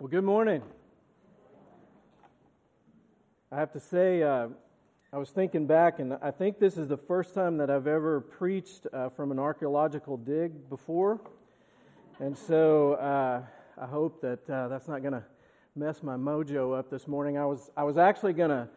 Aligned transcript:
Well, 0.00 0.08
good 0.08 0.24
morning. 0.24 0.62
I 3.52 3.58
have 3.58 3.70
to 3.72 3.80
say, 3.80 4.22
uh, 4.22 4.48
I 5.12 5.18
was 5.18 5.28
thinking 5.28 5.66
back, 5.66 5.98
and 5.98 6.14
I 6.22 6.30
think 6.30 6.58
this 6.58 6.78
is 6.78 6.88
the 6.88 6.96
first 6.96 7.34
time 7.34 7.58
that 7.58 7.68
I've 7.68 7.86
ever 7.86 8.22
preached 8.22 8.86
uh, 8.94 9.10
from 9.10 9.30
an 9.30 9.38
archaeological 9.38 10.16
dig 10.16 10.70
before. 10.70 11.20
And 12.18 12.34
so 12.34 12.94
uh, 12.94 13.42
I 13.78 13.84
hope 13.84 14.22
that 14.22 14.48
uh, 14.48 14.68
that's 14.68 14.88
not 14.88 15.02
going 15.02 15.12
to 15.12 15.24
mess 15.76 16.02
my 16.02 16.16
mojo 16.16 16.78
up 16.78 16.88
this 16.88 17.06
morning. 17.06 17.36
I 17.36 17.44
was, 17.44 17.70
I 17.76 17.84
was 17.84 17.98
actually 17.98 18.32
going 18.32 18.48
to 18.48 18.68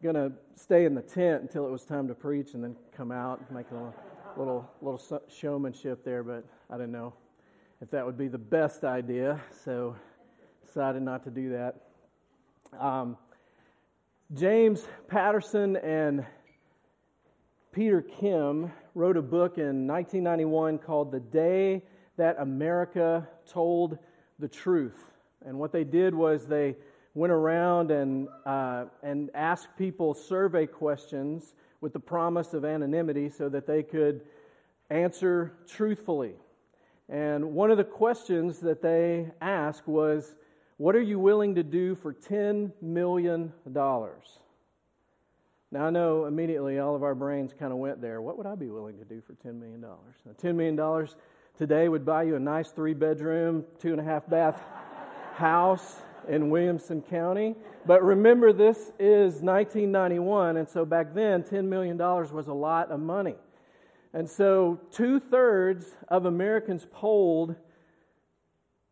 to 0.00 0.32
stay 0.54 0.84
in 0.84 0.94
the 0.94 1.02
tent 1.02 1.42
until 1.42 1.66
it 1.66 1.72
was 1.72 1.84
time 1.84 2.06
to 2.06 2.14
preach 2.14 2.54
and 2.54 2.62
then 2.62 2.76
come 2.96 3.10
out 3.10 3.40
and 3.40 3.50
make 3.50 3.68
a 3.72 3.74
little, 3.74 3.94
little, 4.36 4.70
little 4.80 5.22
showmanship 5.28 6.04
there, 6.04 6.22
but 6.22 6.44
I 6.70 6.76
didn't 6.76 6.92
know 6.92 7.14
if 7.80 7.90
that 7.90 8.06
would 8.06 8.16
be 8.16 8.28
the 8.28 8.38
best 8.38 8.84
idea. 8.84 9.40
So 9.64 9.96
decided 10.68 11.00
not 11.02 11.24
to 11.24 11.30
do 11.30 11.50
that. 11.50 11.76
Um, 12.78 13.16
James 14.34 14.86
Patterson 15.08 15.76
and 15.76 16.26
Peter 17.72 18.02
Kim 18.02 18.70
wrote 18.94 19.16
a 19.16 19.22
book 19.22 19.56
in 19.56 19.86
1991 19.86 20.78
called 20.78 21.10
The 21.10 21.20
Day 21.20 21.82
That 22.18 22.36
America 22.38 23.26
Told 23.50 23.98
the 24.38 24.48
Truth. 24.48 25.10
And 25.46 25.58
what 25.58 25.72
they 25.72 25.84
did 25.84 26.14
was 26.14 26.46
they 26.46 26.76
went 27.14 27.32
around 27.32 27.90
and, 27.90 28.28
uh, 28.44 28.84
and 29.02 29.30
asked 29.34 29.68
people 29.78 30.12
survey 30.12 30.66
questions 30.66 31.54
with 31.80 31.94
the 31.94 32.00
promise 32.00 32.52
of 32.52 32.66
anonymity 32.66 33.30
so 33.30 33.48
that 33.48 33.66
they 33.66 33.82
could 33.82 34.20
answer 34.90 35.54
truthfully. 35.66 36.34
And 37.08 37.54
one 37.54 37.70
of 37.70 37.78
the 37.78 37.84
questions 37.84 38.58
that 38.60 38.82
they 38.82 39.30
asked 39.40 39.88
was, 39.88 40.34
what 40.78 40.94
are 40.94 41.02
you 41.02 41.18
willing 41.18 41.56
to 41.56 41.64
do 41.64 41.96
for 41.96 42.14
$10 42.14 42.70
million? 42.80 43.52
Now, 45.70 45.84
I 45.86 45.90
know 45.90 46.24
immediately 46.26 46.78
all 46.78 46.94
of 46.94 47.02
our 47.02 47.16
brains 47.16 47.52
kind 47.58 47.72
of 47.72 47.78
went 47.78 48.00
there. 48.00 48.22
What 48.22 48.38
would 48.38 48.46
I 48.46 48.54
be 48.54 48.70
willing 48.70 48.96
to 48.98 49.04
do 49.04 49.20
for 49.20 49.34
$10 49.34 49.58
million? 49.60 49.80
Now, 49.80 49.96
$10 50.40 50.54
million 50.54 51.08
today 51.58 51.88
would 51.88 52.06
buy 52.06 52.22
you 52.22 52.36
a 52.36 52.40
nice 52.40 52.70
three 52.70 52.94
bedroom, 52.94 53.64
two 53.80 53.90
and 53.90 54.00
a 54.00 54.04
half 54.04 54.28
bath 54.30 54.62
house 55.34 55.96
in 56.28 56.48
Williamson 56.48 57.02
County. 57.02 57.56
But 57.84 58.04
remember, 58.04 58.52
this 58.52 58.92
is 59.00 59.42
1991, 59.42 60.58
and 60.58 60.68
so 60.68 60.84
back 60.84 61.12
then, 61.12 61.42
$10 61.42 61.64
million 61.64 61.98
was 61.98 62.46
a 62.46 62.52
lot 62.52 62.90
of 62.90 63.00
money. 63.00 63.34
And 64.14 64.30
so, 64.30 64.80
two 64.90 65.20
thirds 65.20 65.96
of 66.08 66.24
Americans 66.24 66.86
polled 66.90 67.56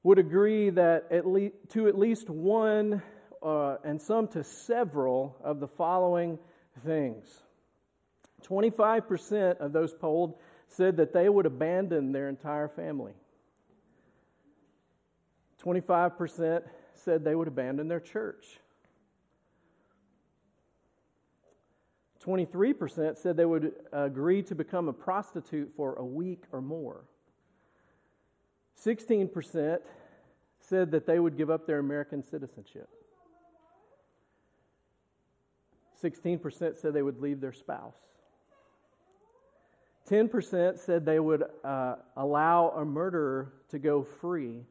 would 0.07 0.21
agree 0.21 0.71
that 0.71 1.05
at 1.11 1.27
least, 1.27 1.53
to 1.69 1.89
at 1.89 1.99
least 1.99 2.31
one 2.31 3.03
uh, 3.43 3.75
and 3.83 4.01
some 4.01 4.29
to 4.29 4.45
several 4.45 5.37
of 5.43 5.59
the 5.59 5.67
following 5.67 6.39
things. 6.85 7.27
25% 8.47 9.59
of 9.59 9.73
those 9.73 9.93
polled 9.93 10.39
said 10.69 10.99
that 10.99 11.13
they 11.13 11.29
would 11.29 11.45
abandon 11.45 12.13
their 12.13 12.29
entire 12.29 12.69
family. 12.69 13.15
25% 15.65 16.63
said 16.95 17.25
they 17.25 17.35
would 17.35 17.49
abandon 17.49 17.89
their 17.89 17.99
church. 17.99 18.61
23% 22.25 23.19
said 23.19 23.37
they 23.37 23.45
would 23.45 23.73
agree 23.93 24.45
to 24.45 24.55
become 24.55 24.87
a 24.87 24.93
prostitute 24.93 25.73
for 25.77 25.95
a 25.95 26.05
week 26.05 26.45
or 26.53 26.61
more. 26.61 27.07
16% 28.85 29.79
said 30.61 30.91
that 30.91 31.07
they 31.07 31.19
would 31.19 31.37
give 31.37 31.51
up 31.51 31.67
their 31.67 31.79
American 31.79 32.23
citizenship. 32.23 32.89
16% 36.03 36.77
said 36.77 36.93
they 36.93 37.03
would 37.03 37.21
leave 37.21 37.41
their 37.41 37.53
spouse. 37.53 37.97
10% 40.09 40.79
said 40.79 41.05
they 41.05 41.19
would 41.19 41.45
uh, 41.65 41.97
allow 42.17 42.69
a 42.71 42.85
murderer 42.85 43.53
to 43.71 43.79
go 43.79 44.03
free. 44.03 44.63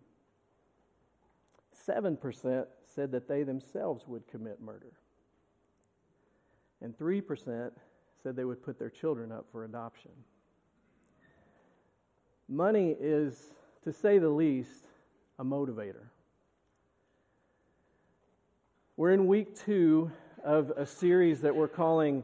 7% 1.88 2.66
said 2.88 3.12
that 3.12 3.28
they 3.28 3.44
themselves 3.44 4.08
would 4.08 4.28
commit 4.28 4.62
murder. 4.62 4.94
And 6.82 6.98
3% 6.98 7.72
said 8.22 8.36
they 8.36 8.46
would 8.46 8.64
put 8.64 8.80
their 8.80 8.90
children 8.90 9.32
up 9.32 9.46
for 9.52 9.66
adoption. 9.66 10.12
Money 12.48 12.96
is 13.00 13.54
to 13.86 13.94
say 13.94 14.18
the 14.18 14.28
least, 14.28 14.84
a 15.38 15.46
motivator. 15.46 16.08
We're 18.98 19.12
in 19.12 19.28
week 19.28 19.56
two 19.64 20.12
of 20.44 20.72
a 20.72 20.88
series 20.88 21.42
that 21.42 21.56
we're 21.56 21.68
calling 21.68 22.24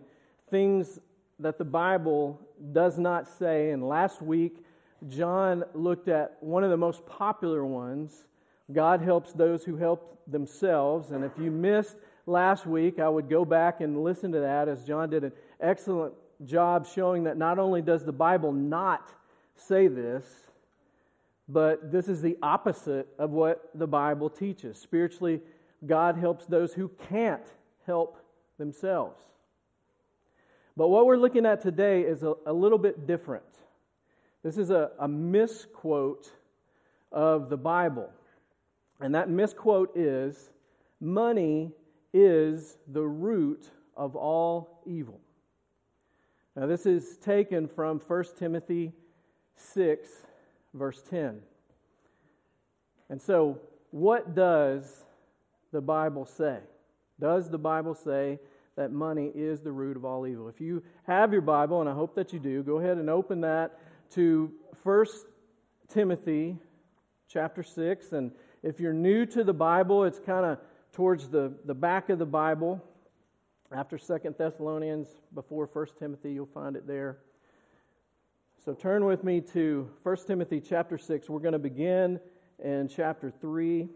Things 0.49 0.97
That 1.37 1.59
the 1.59 1.63
Bible 1.63 2.39
Does 2.71 2.97
Not 2.97 3.27
Say. 3.27 3.69
And 3.69 3.87
last 3.87 4.23
week, 4.23 4.65
John 5.07 5.63
looked 5.75 6.07
at 6.07 6.35
one 6.39 6.63
of 6.63 6.71
the 6.71 6.77
most 6.77 7.05
popular 7.05 7.63
ones 7.63 8.25
God 8.73 8.99
helps 8.99 9.31
those 9.31 9.63
who 9.63 9.77
help 9.77 10.19
themselves. 10.25 11.11
And 11.11 11.23
if 11.23 11.33
you 11.37 11.51
missed 11.51 11.97
last 12.25 12.65
week, 12.65 12.97
I 12.97 13.07
would 13.07 13.29
go 13.29 13.45
back 13.45 13.81
and 13.81 14.03
listen 14.03 14.31
to 14.31 14.39
that 14.39 14.67
as 14.67 14.83
John 14.83 15.11
did 15.11 15.25
an 15.25 15.33
excellent 15.59 16.15
job 16.43 16.87
showing 16.87 17.25
that 17.25 17.37
not 17.37 17.59
only 17.59 17.83
does 17.83 18.03
the 18.03 18.11
Bible 18.11 18.51
not 18.51 19.11
say 19.55 19.87
this, 19.87 20.25
but 21.51 21.91
this 21.91 22.07
is 22.07 22.21
the 22.21 22.37
opposite 22.41 23.07
of 23.19 23.31
what 23.31 23.69
the 23.75 23.87
Bible 23.87 24.29
teaches. 24.29 24.77
Spiritually, 24.77 25.41
God 25.85 26.15
helps 26.15 26.45
those 26.45 26.73
who 26.73 26.89
can't 27.09 27.45
help 27.85 28.17
themselves. 28.57 29.19
But 30.77 30.87
what 30.87 31.05
we're 31.05 31.17
looking 31.17 31.45
at 31.45 31.61
today 31.61 32.01
is 32.01 32.23
a, 32.23 32.35
a 32.45 32.53
little 32.53 32.77
bit 32.77 33.05
different. 33.05 33.43
This 34.43 34.57
is 34.57 34.69
a, 34.69 34.91
a 34.97 35.07
misquote 35.07 36.31
of 37.11 37.49
the 37.49 37.57
Bible. 37.57 38.09
And 39.01 39.13
that 39.15 39.29
misquote 39.29 39.95
is 39.97 40.51
money 41.01 41.71
is 42.13 42.77
the 42.87 43.03
root 43.03 43.69
of 43.97 44.15
all 44.15 44.81
evil. 44.85 45.19
Now, 46.55 46.65
this 46.65 46.85
is 46.85 47.17
taken 47.17 47.67
from 47.67 47.99
1 47.99 48.25
Timothy 48.37 48.93
6, 49.55 50.09
verse 50.73 51.01
10. 51.09 51.41
And 53.09 53.21
so, 53.21 53.59
what 53.91 54.35
does 54.35 55.03
the 55.71 55.81
Bible 55.81 56.25
say? 56.25 56.59
Does 57.19 57.49
the 57.49 57.57
Bible 57.57 57.93
say 57.93 58.39
that 58.75 58.91
money 58.91 59.31
is 59.35 59.61
the 59.61 59.71
root 59.71 59.97
of 59.97 60.05
all 60.05 60.25
evil? 60.25 60.47
If 60.47 60.61
you 60.61 60.81
have 61.03 61.33
your 61.33 61.41
Bible, 61.41 61.81
and 61.81 61.89
I 61.89 61.93
hope 61.93 62.15
that 62.15 62.33
you 62.33 62.39
do, 62.39 62.63
go 62.63 62.79
ahead 62.79 62.97
and 62.97 63.09
open 63.09 63.41
that 63.41 63.79
to 64.11 64.51
1 64.83 65.05
Timothy 65.89 66.57
chapter 67.27 67.63
6. 67.63 68.13
And 68.13 68.31
if 68.63 68.79
you're 68.79 68.93
new 68.93 69.25
to 69.27 69.43
the 69.43 69.53
Bible, 69.53 70.05
it's 70.05 70.19
kind 70.19 70.45
of 70.45 70.57
towards 70.93 71.29
the, 71.29 71.53
the 71.65 71.73
back 71.73 72.09
of 72.09 72.19
the 72.19 72.25
Bible. 72.25 72.83
After 73.71 73.97
Second 73.97 74.35
Thessalonians, 74.37 75.07
before 75.33 75.69
1 75.71 75.85
Timothy, 75.97 76.33
you'll 76.33 76.45
find 76.45 76.75
it 76.75 76.87
there. 76.87 77.19
So 78.63 78.75
turn 78.75 79.05
with 79.05 79.23
me 79.23 79.41
to 79.53 79.89
1 80.03 80.17
Timothy 80.27 80.61
chapter 80.61 80.95
6. 80.95 81.27
We're 81.27 81.39
going 81.39 81.53
to 81.53 81.57
begin 81.57 82.19
in 82.63 82.87
chapter 82.87 83.31
3. 83.31 83.89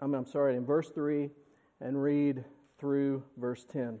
I'm, 0.00 0.14
I'm 0.14 0.24
sorry, 0.24 0.56
in 0.56 0.64
verse 0.64 0.88
3 0.88 1.28
and 1.82 2.02
read 2.02 2.42
through 2.78 3.22
verse 3.36 3.66
10. 3.70 3.98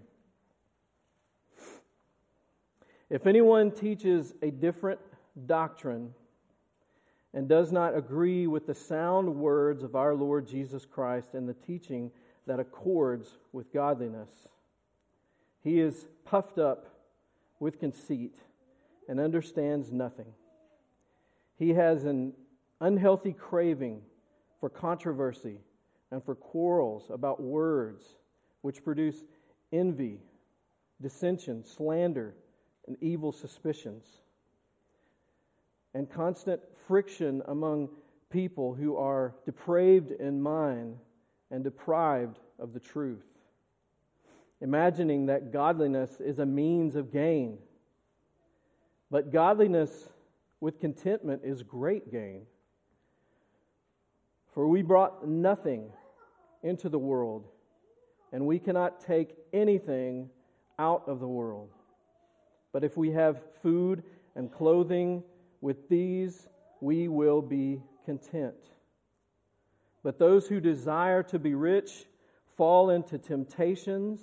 If 3.10 3.26
anyone 3.26 3.70
teaches 3.70 4.32
a 4.40 4.50
different 4.50 4.98
doctrine 5.44 6.14
and 7.34 7.46
does 7.46 7.70
not 7.70 7.94
agree 7.94 8.46
with 8.46 8.66
the 8.66 8.74
sound 8.74 9.36
words 9.36 9.82
of 9.82 9.94
our 9.94 10.14
Lord 10.14 10.48
Jesus 10.48 10.86
Christ 10.86 11.34
and 11.34 11.46
the 11.46 11.52
teaching 11.52 12.10
that 12.46 12.58
accords 12.58 13.28
with 13.52 13.74
godliness, 13.74 14.30
he 15.62 15.78
is 15.80 16.06
puffed 16.24 16.58
up 16.58 16.86
with 17.60 17.78
conceit 17.78 18.38
and 19.08 19.18
understands 19.18 19.90
nothing. 19.90 20.32
He 21.56 21.70
has 21.70 22.04
an 22.04 22.34
unhealthy 22.80 23.32
craving 23.32 24.02
for 24.60 24.68
controversy 24.68 25.60
and 26.10 26.22
for 26.22 26.34
quarrels 26.34 27.10
about 27.10 27.40
words, 27.40 28.04
which 28.60 28.84
produce 28.84 29.24
envy, 29.72 30.20
dissension, 31.00 31.64
slander, 31.64 32.34
and 32.86 32.96
evil 33.00 33.32
suspicions, 33.32 34.04
and 35.94 36.10
constant 36.10 36.60
friction 36.86 37.42
among 37.46 37.88
people 38.30 38.74
who 38.74 38.96
are 38.96 39.34
depraved 39.44 40.10
in 40.12 40.40
mind 40.40 40.96
and 41.50 41.64
deprived 41.64 42.38
of 42.58 42.72
the 42.72 42.80
truth, 42.80 43.24
imagining 44.60 45.26
that 45.26 45.52
godliness 45.52 46.20
is 46.20 46.38
a 46.38 46.46
means 46.46 46.94
of 46.94 47.12
gain 47.12 47.58
but 49.10 49.32
godliness 49.32 50.08
with 50.60 50.80
contentment 50.80 51.42
is 51.44 51.62
great 51.62 52.10
gain. 52.10 52.42
For 54.54 54.66
we 54.66 54.82
brought 54.82 55.26
nothing 55.26 55.90
into 56.62 56.88
the 56.88 56.98
world, 56.98 57.46
and 58.32 58.46
we 58.46 58.58
cannot 58.58 59.00
take 59.00 59.34
anything 59.52 60.30
out 60.78 61.04
of 61.06 61.20
the 61.20 61.28
world. 61.28 61.70
But 62.72 62.84
if 62.84 62.96
we 62.96 63.12
have 63.12 63.40
food 63.62 64.02
and 64.34 64.52
clothing, 64.52 65.22
with 65.60 65.88
these 65.88 66.48
we 66.80 67.08
will 67.08 67.42
be 67.42 67.82
content. 68.04 68.54
But 70.02 70.18
those 70.18 70.46
who 70.46 70.60
desire 70.60 71.22
to 71.24 71.38
be 71.38 71.54
rich 71.54 72.04
fall 72.56 72.90
into 72.90 73.18
temptations, 73.18 74.20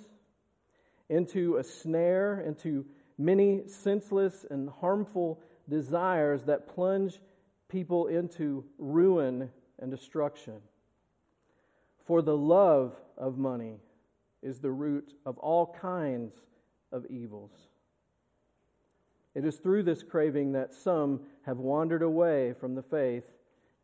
into 1.08 1.56
a 1.56 1.64
snare, 1.64 2.40
into 2.40 2.84
many 3.18 3.66
senseless 3.66 4.44
and 4.50 4.68
harmful 4.68 5.40
desires 5.68 6.44
that 6.44 6.68
plunge 6.68 7.20
people 7.68 8.06
into 8.06 8.64
ruin 8.78 9.50
and 9.78 9.90
destruction. 9.90 10.60
For 12.04 12.22
the 12.22 12.36
love 12.36 12.94
of 13.16 13.36
money 13.38 13.80
is 14.42 14.60
the 14.60 14.70
root 14.70 15.14
of 15.24 15.38
all 15.38 15.74
kinds 15.80 16.34
of 16.92 17.04
evils. 17.06 17.50
It 19.34 19.44
is 19.44 19.56
through 19.56 19.82
this 19.82 20.02
craving 20.02 20.52
that 20.52 20.72
some 20.72 21.20
have 21.44 21.58
wandered 21.58 22.02
away 22.02 22.54
from 22.54 22.74
the 22.74 22.82
faith 22.82 23.24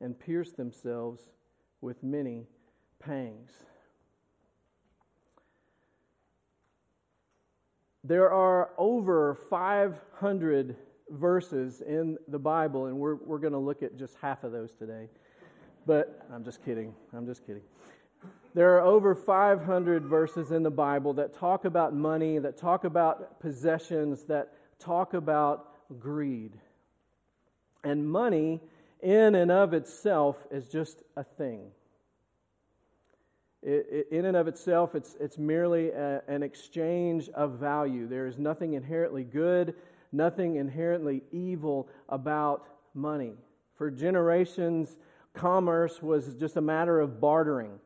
and 0.00 0.18
pierced 0.18 0.56
themselves 0.56 1.20
with 1.80 2.02
many 2.02 2.46
pangs. 2.98 3.50
There 8.04 8.32
are 8.32 8.70
over 8.78 9.36
500 9.48 10.76
verses 11.10 11.82
in 11.82 12.18
the 12.26 12.38
Bible, 12.38 12.86
and 12.86 12.96
we're, 12.98 13.14
we're 13.14 13.38
going 13.38 13.52
to 13.52 13.60
look 13.60 13.84
at 13.84 13.96
just 13.96 14.16
half 14.20 14.42
of 14.42 14.50
those 14.50 14.72
today. 14.72 15.08
But 15.86 16.26
I'm 16.32 16.44
just 16.44 16.64
kidding. 16.64 16.94
I'm 17.14 17.26
just 17.26 17.46
kidding. 17.46 17.62
There 18.54 18.76
are 18.76 18.80
over 18.80 19.14
500 19.14 20.04
verses 20.04 20.50
in 20.50 20.64
the 20.64 20.70
Bible 20.70 21.12
that 21.14 21.32
talk 21.32 21.64
about 21.64 21.94
money, 21.94 22.38
that 22.38 22.58
talk 22.58 22.82
about 22.82 23.38
possessions, 23.38 24.24
that 24.24 24.52
talk 24.80 25.14
about 25.14 25.68
greed. 26.00 26.58
And 27.84 28.10
money, 28.10 28.60
in 29.00 29.36
and 29.36 29.52
of 29.52 29.74
itself, 29.74 30.36
is 30.50 30.66
just 30.66 31.02
a 31.16 31.22
thing. 31.22 31.70
It, 33.62 33.86
it, 33.90 34.08
in 34.10 34.24
and 34.24 34.36
of 34.36 34.48
itself, 34.48 34.94
it's, 34.94 35.16
it's 35.20 35.38
merely 35.38 35.90
a, 35.90 36.22
an 36.26 36.42
exchange 36.42 37.28
of 37.30 37.52
value. 37.52 38.08
There 38.08 38.26
is 38.26 38.38
nothing 38.38 38.74
inherently 38.74 39.24
good, 39.24 39.74
nothing 40.10 40.56
inherently 40.56 41.22
evil 41.30 41.88
about 42.08 42.66
money. 42.94 43.34
For 43.76 43.90
generations, 43.90 44.98
commerce 45.32 46.02
was 46.02 46.34
just 46.34 46.56
a 46.56 46.60
matter 46.60 47.00
of 47.00 47.20
bartering. 47.20 47.78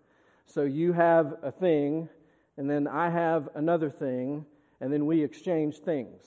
So 0.47 0.63
you 0.63 0.93
have 0.93 1.37
a 1.43 1.53
thing, 1.53 2.09
and 2.57 2.71
then 2.71 2.87
I 2.87 3.11
have 3.11 3.51
another 3.55 3.91
thing, 3.91 4.47
and 4.81 4.93
then 4.93 5.05
we 5.05 5.23
exchange 5.23 5.79
things. 5.79 6.23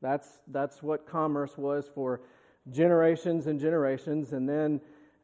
That's, 0.00 0.28
that's 0.48 0.82
what 0.82 1.06
commerce 1.06 1.56
was 1.56 1.90
for 1.94 2.20
generations 2.70 3.46
and 3.46 3.58
generations. 3.60 4.32
And 4.32 4.48
then 4.48 4.80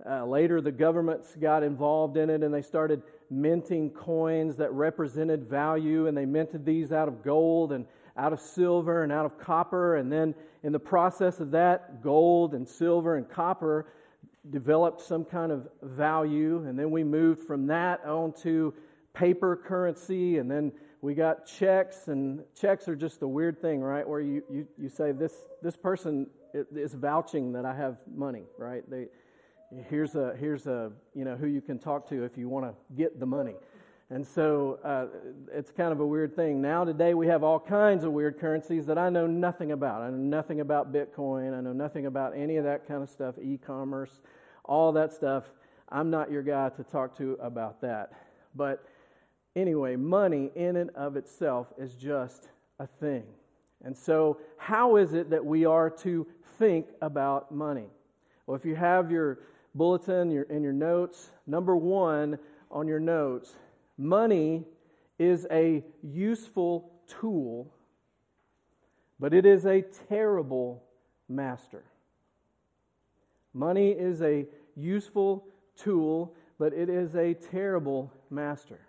uh, 0.09 0.25
later 0.25 0.61
the 0.61 0.73
governments 0.73 1.37
got 1.41 1.63
involved 1.63 2.17
in 2.17 2.31
it 2.31 2.43
and 2.43 2.53
they 2.53 2.63
started 2.63 3.03
minting 3.41 3.91
coins 3.91 4.57
that 4.57 4.73
represented 4.73 5.49
value, 5.49 6.07
and 6.07 6.17
they 6.17 6.27
minted 6.27 6.65
these 6.65 6.93
out 6.93 7.09
of 7.09 7.23
gold 7.23 7.73
and 7.73 7.87
out 8.17 8.33
of 8.33 8.41
silver 8.41 9.03
and 9.03 9.13
out 9.13 9.27
of 9.27 9.39
copper. 9.39 9.97
And 9.97 10.11
then 10.11 10.35
in 10.63 10.73
the 10.73 10.79
process 10.79 11.41
of 11.41 11.51
that, 11.51 12.03
gold 12.03 12.55
and 12.55 12.69
silver 12.69 13.17
and 13.17 13.29
copper 13.29 13.87
developed 14.51 15.01
some 15.01 15.25
kind 15.25 15.51
of 15.51 15.69
value. 15.83 16.65
And 16.67 16.79
then 16.79 16.91
we 16.91 17.03
moved 17.03 17.43
from 17.43 17.67
that 17.69 18.05
on 18.05 18.33
to 18.43 18.73
paper 19.15 19.57
currency. 19.57 20.39
And 20.39 20.51
then 20.51 20.73
we 21.01 21.15
got 21.15 21.47
checks. 21.47 22.09
And 22.09 22.43
checks 22.59 22.89
are 22.89 22.97
just 22.97 23.21
the 23.21 23.29
weird 23.29 23.61
thing, 23.61 23.81
right? 23.81 24.09
Where 24.09 24.21
you, 24.21 24.43
you, 24.51 24.69
you 24.79 24.89
say, 24.89 25.13
this, 25.13 25.35
this 25.63 25.77
person 25.77 26.29
is 26.55 26.95
vouching 26.95 27.53
that 27.53 27.65
I 27.65 27.75
have 27.75 27.97
money, 28.15 28.45
right? 28.59 28.89
They, 28.89 29.07
here's 29.89 30.15
a, 30.15 30.35
here's 30.39 30.67
a, 30.67 30.93
you 31.15 31.25
know, 31.25 31.37
who 31.37 31.47
you 31.47 31.61
can 31.61 31.79
talk 31.79 32.09
to 32.09 32.25
if 32.25 32.37
you 32.37 32.49
want 32.49 32.67
to 32.67 32.75
get 32.97 33.21
the 33.21 33.27
money. 33.27 33.55
And 34.11 34.27
so 34.27 34.79
uh, 34.85 35.07
it's 35.53 35.71
kind 35.71 35.91
of 35.91 36.01
a 36.01 36.07
weird 36.07 36.37
thing. 36.37 36.61
Now, 36.61 36.85
today, 36.85 37.15
we 37.15 37.27
have 37.27 37.43
all 37.43 37.59
kinds 37.59 38.05
of 38.05 38.13
weird 38.13 38.39
currencies 38.39 38.87
that 38.87 38.99
I 38.99 39.09
know 39.09 39.27
nothing 39.27 39.73
about. 39.73 40.03
I 40.03 40.11
know 40.11 40.17
nothing 40.17 40.61
about 40.61 40.93
Bitcoin. 40.93 41.57
I 41.57 41.61
know 41.61 41.73
nothing 41.73 42.07
about 42.07 42.37
any 42.37 42.57
of 42.57 42.65
that 42.65 42.87
kind 42.87 43.03
of 43.03 43.09
stuff, 43.09 43.35
e 43.43 43.59
commerce, 43.59 44.21
all 44.65 44.93
that 44.93 45.13
stuff. 45.13 45.45
I'm 45.89 46.11
not 46.11 46.31
your 46.31 46.43
guy 46.43 46.69
to 46.71 46.85
talk 46.85 47.17
to 47.19 47.33
about 47.41 47.81
that. 47.81 48.13
But 48.55 48.85
anyway, 49.57 49.97
money 49.97 50.51
in 50.55 50.77
and 50.77 50.91
of 50.91 51.17
itself 51.17 51.73
is 51.79 51.95
just 51.95 52.49
a 52.79 52.87
thing. 52.87 53.25
And 53.85 53.97
so, 53.97 54.39
how 54.59 54.97
is 54.97 55.15
it 55.15 55.31
that 55.31 55.45
we 55.45 55.65
are 55.65 55.91
to 55.91 56.27
think 56.59 56.89
about 57.01 57.53
money? 57.53 57.89
Well, 58.47 58.57
if 58.57 58.65
you 58.65 58.77
have 58.77 59.11
your 59.11 59.39
bulletin 59.75 60.31
your, 60.31 60.45
in 60.45 60.63
your 60.63 60.73
notes, 60.73 61.31
number 61.47 61.77
one 61.77 62.39
on 62.71 62.87
your 62.89 63.01
notes 63.01 63.55
Money 63.97 64.65
is 65.19 65.47
a 65.51 65.85
useful 66.03 66.91
tool, 67.07 67.73
but 69.21 69.33
it 69.33 69.47
is 69.47 69.67
a 69.67 69.83
terrible 70.09 70.83
master. 71.29 71.85
Money 73.53 73.91
is 73.91 74.21
a 74.21 74.47
useful 74.75 75.47
tool, 75.77 76.35
but 76.59 76.73
it 76.73 76.89
is 76.89 77.15
a 77.15 77.35
terrible 77.35 78.13
master. 78.31 78.81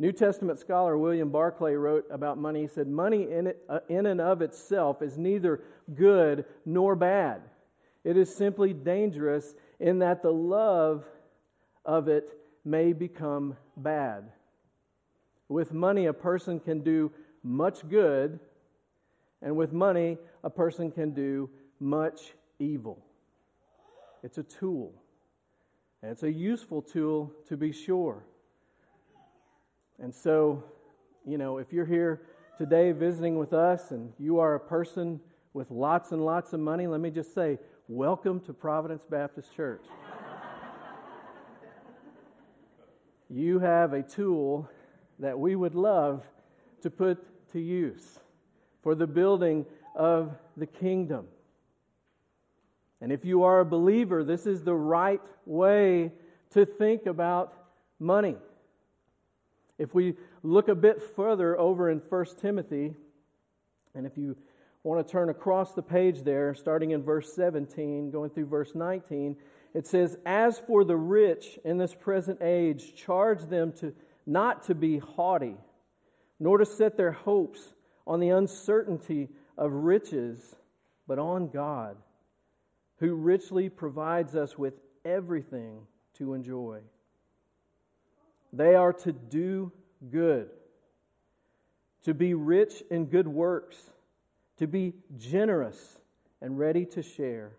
New 0.00 0.12
Testament 0.12 0.58
scholar 0.58 0.98
William 0.98 1.30
Barclay 1.30 1.74
wrote 1.74 2.06
about 2.10 2.38
money. 2.38 2.62
He 2.62 2.68
said, 2.68 2.88
Money 2.88 3.30
in, 3.30 3.48
it, 3.48 3.64
uh, 3.68 3.80
in 3.88 4.06
and 4.06 4.20
of 4.20 4.42
itself 4.42 5.02
is 5.02 5.18
neither 5.18 5.62
good 5.94 6.44
nor 6.64 6.96
bad. 6.96 7.42
It 8.04 8.16
is 8.16 8.34
simply 8.34 8.72
dangerous 8.72 9.54
in 9.80 10.00
that 10.00 10.22
the 10.22 10.32
love 10.32 11.04
of 11.84 12.08
it 12.08 12.30
may 12.64 12.92
become 12.92 13.56
bad. 13.76 14.30
With 15.48 15.72
money, 15.72 16.06
a 16.06 16.12
person 16.12 16.60
can 16.60 16.80
do 16.80 17.10
much 17.42 17.88
good, 17.88 18.40
and 19.40 19.56
with 19.56 19.72
money, 19.72 20.18
a 20.44 20.50
person 20.50 20.90
can 20.90 21.12
do 21.12 21.48
much 21.80 22.34
evil. 22.58 23.02
It's 24.22 24.38
a 24.38 24.42
tool, 24.42 24.92
and 26.02 26.10
it's 26.10 26.24
a 26.24 26.32
useful 26.32 26.82
tool 26.82 27.32
to 27.48 27.56
be 27.56 27.72
sure. 27.72 28.24
And 30.00 30.14
so, 30.14 30.64
you 31.24 31.38
know, 31.38 31.58
if 31.58 31.72
you're 31.72 31.86
here 31.86 32.22
today 32.56 32.92
visiting 32.92 33.38
with 33.38 33.52
us 33.52 33.92
and 33.92 34.12
you 34.18 34.40
are 34.40 34.54
a 34.54 34.60
person 34.60 35.20
with 35.54 35.70
lots 35.70 36.12
and 36.12 36.24
lots 36.24 36.52
of 36.52 36.60
money, 36.60 36.86
let 36.86 37.00
me 37.00 37.10
just 37.10 37.34
say, 37.34 37.58
welcome 37.90 38.38
to 38.38 38.52
Providence 38.52 39.02
Baptist 39.08 39.56
Church. 39.56 39.80
you 43.30 43.58
have 43.60 43.94
a 43.94 44.02
tool 44.02 44.68
that 45.18 45.38
we 45.38 45.56
would 45.56 45.74
love 45.74 46.22
to 46.82 46.90
put 46.90 47.18
to 47.52 47.58
use 47.58 48.18
for 48.82 48.94
the 48.94 49.06
building 49.06 49.64
of 49.96 50.36
the 50.58 50.66
kingdom. 50.66 51.26
And 53.00 53.10
if 53.10 53.24
you 53.24 53.44
are 53.44 53.60
a 53.60 53.64
believer, 53.64 54.22
this 54.22 54.46
is 54.46 54.62
the 54.62 54.74
right 54.74 55.22
way 55.46 56.12
to 56.50 56.66
think 56.66 57.06
about 57.06 57.54
money. 57.98 58.36
If 59.78 59.94
we 59.94 60.14
look 60.42 60.68
a 60.68 60.74
bit 60.74 61.00
further 61.16 61.58
over 61.58 61.88
in 61.88 62.02
1 62.06 62.26
Timothy, 62.38 62.94
and 63.94 64.04
if 64.04 64.18
you 64.18 64.36
want 64.84 65.06
to 65.06 65.10
turn 65.10 65.28
across 65.28 65.72
the 65.74 65.82
page 65.82 66.22
there, 66.22 66.54
starting 66.54 66.92
in 66.92 67.02
verse 67.02 67.32
17, 67.34 68.10
going 68.10 68.30
through 68.30 68.46
verse 68.46 68.74
19, 68.74 69.36
it 69.74 69.86
says, 69.86 70.16
As 70.24 70.58
for 70.58 70.84
the 70.84 70.96
rich 70.96 71.58
in 71.64 71.78
this 71.78 71.94
present 71.94 72.40
age, 72.42 72.94
charge 72.94 73.42
them 73.44 73.72
to 73.80 73.92
not 74.26 74.64
to 74.64 74.74
be 74.74 74.98
haughty, 74.98 75.56
nor 76.38 76.58
to 76.58 76.66
set 76.66 76.96
their 76.96 77.12
hopes 77.12 77.74
on 78.06 78.20
the 78.20 78.30
uncertainty 78.30 79.28
of 79.56 79.72
riches, 79.72 80.54
but 81.06 81.18
on 81.18 81.48
God, 81.48 81.96
who 82.98 83.14
richly 83.14 83.68
provides 83.68 84.34
us 84.34 84.56
with 84.56 84.74
everything 85.04 85.86
to 86.14 86.34
enjoy. 86.34 86.80
They 88.52 88.74
are 88.74 88.92
to 88.92 89.12
do 89.12 89.72
good, 90.10 90.50
to 92.04 92.14
be 92.14 92.34
rich 92.34 92.82
in 92.90 93.06
good 93.06 93.28
works, 93.28 93.76
to 94.58 94.66
be 94.66 94.94
generous 95.16 95.98
and 96.40 96.58
ready 96.58 96.84
to 96.86 97.02
share 97.02 97.52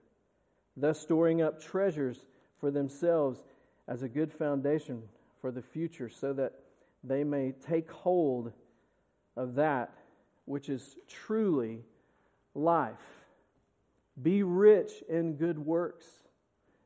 thus 0.77 0.99
storing 0.99 1.41
up 1.41 1.61
treasures 1.61 2.25
for 2.59 2.71
themselves 2.71 3.43
as 3.87 4.03
a 4.03 4.09
good 4.09 4.31
foundation 4.31 5.01
for 5.41 5.51
the 5.51 5.61
future, 5.61 6.09
so 6.09 6.33
that 6.33 6.53
they 7.03 7.23
may 7.23 7.53
take 7.65 7.89
hold 7.89 8.51
of 9.35 9.55
that 9.55 9.91
which 10.45 10.69
is 10.69 10.97
truly 11.07 11.81
life. 12.53 12.93
Be 14.21 14.43
rich 14.43 14.91
in 15.07 15.35
good 15.35 15.57
works. 15.57 16.05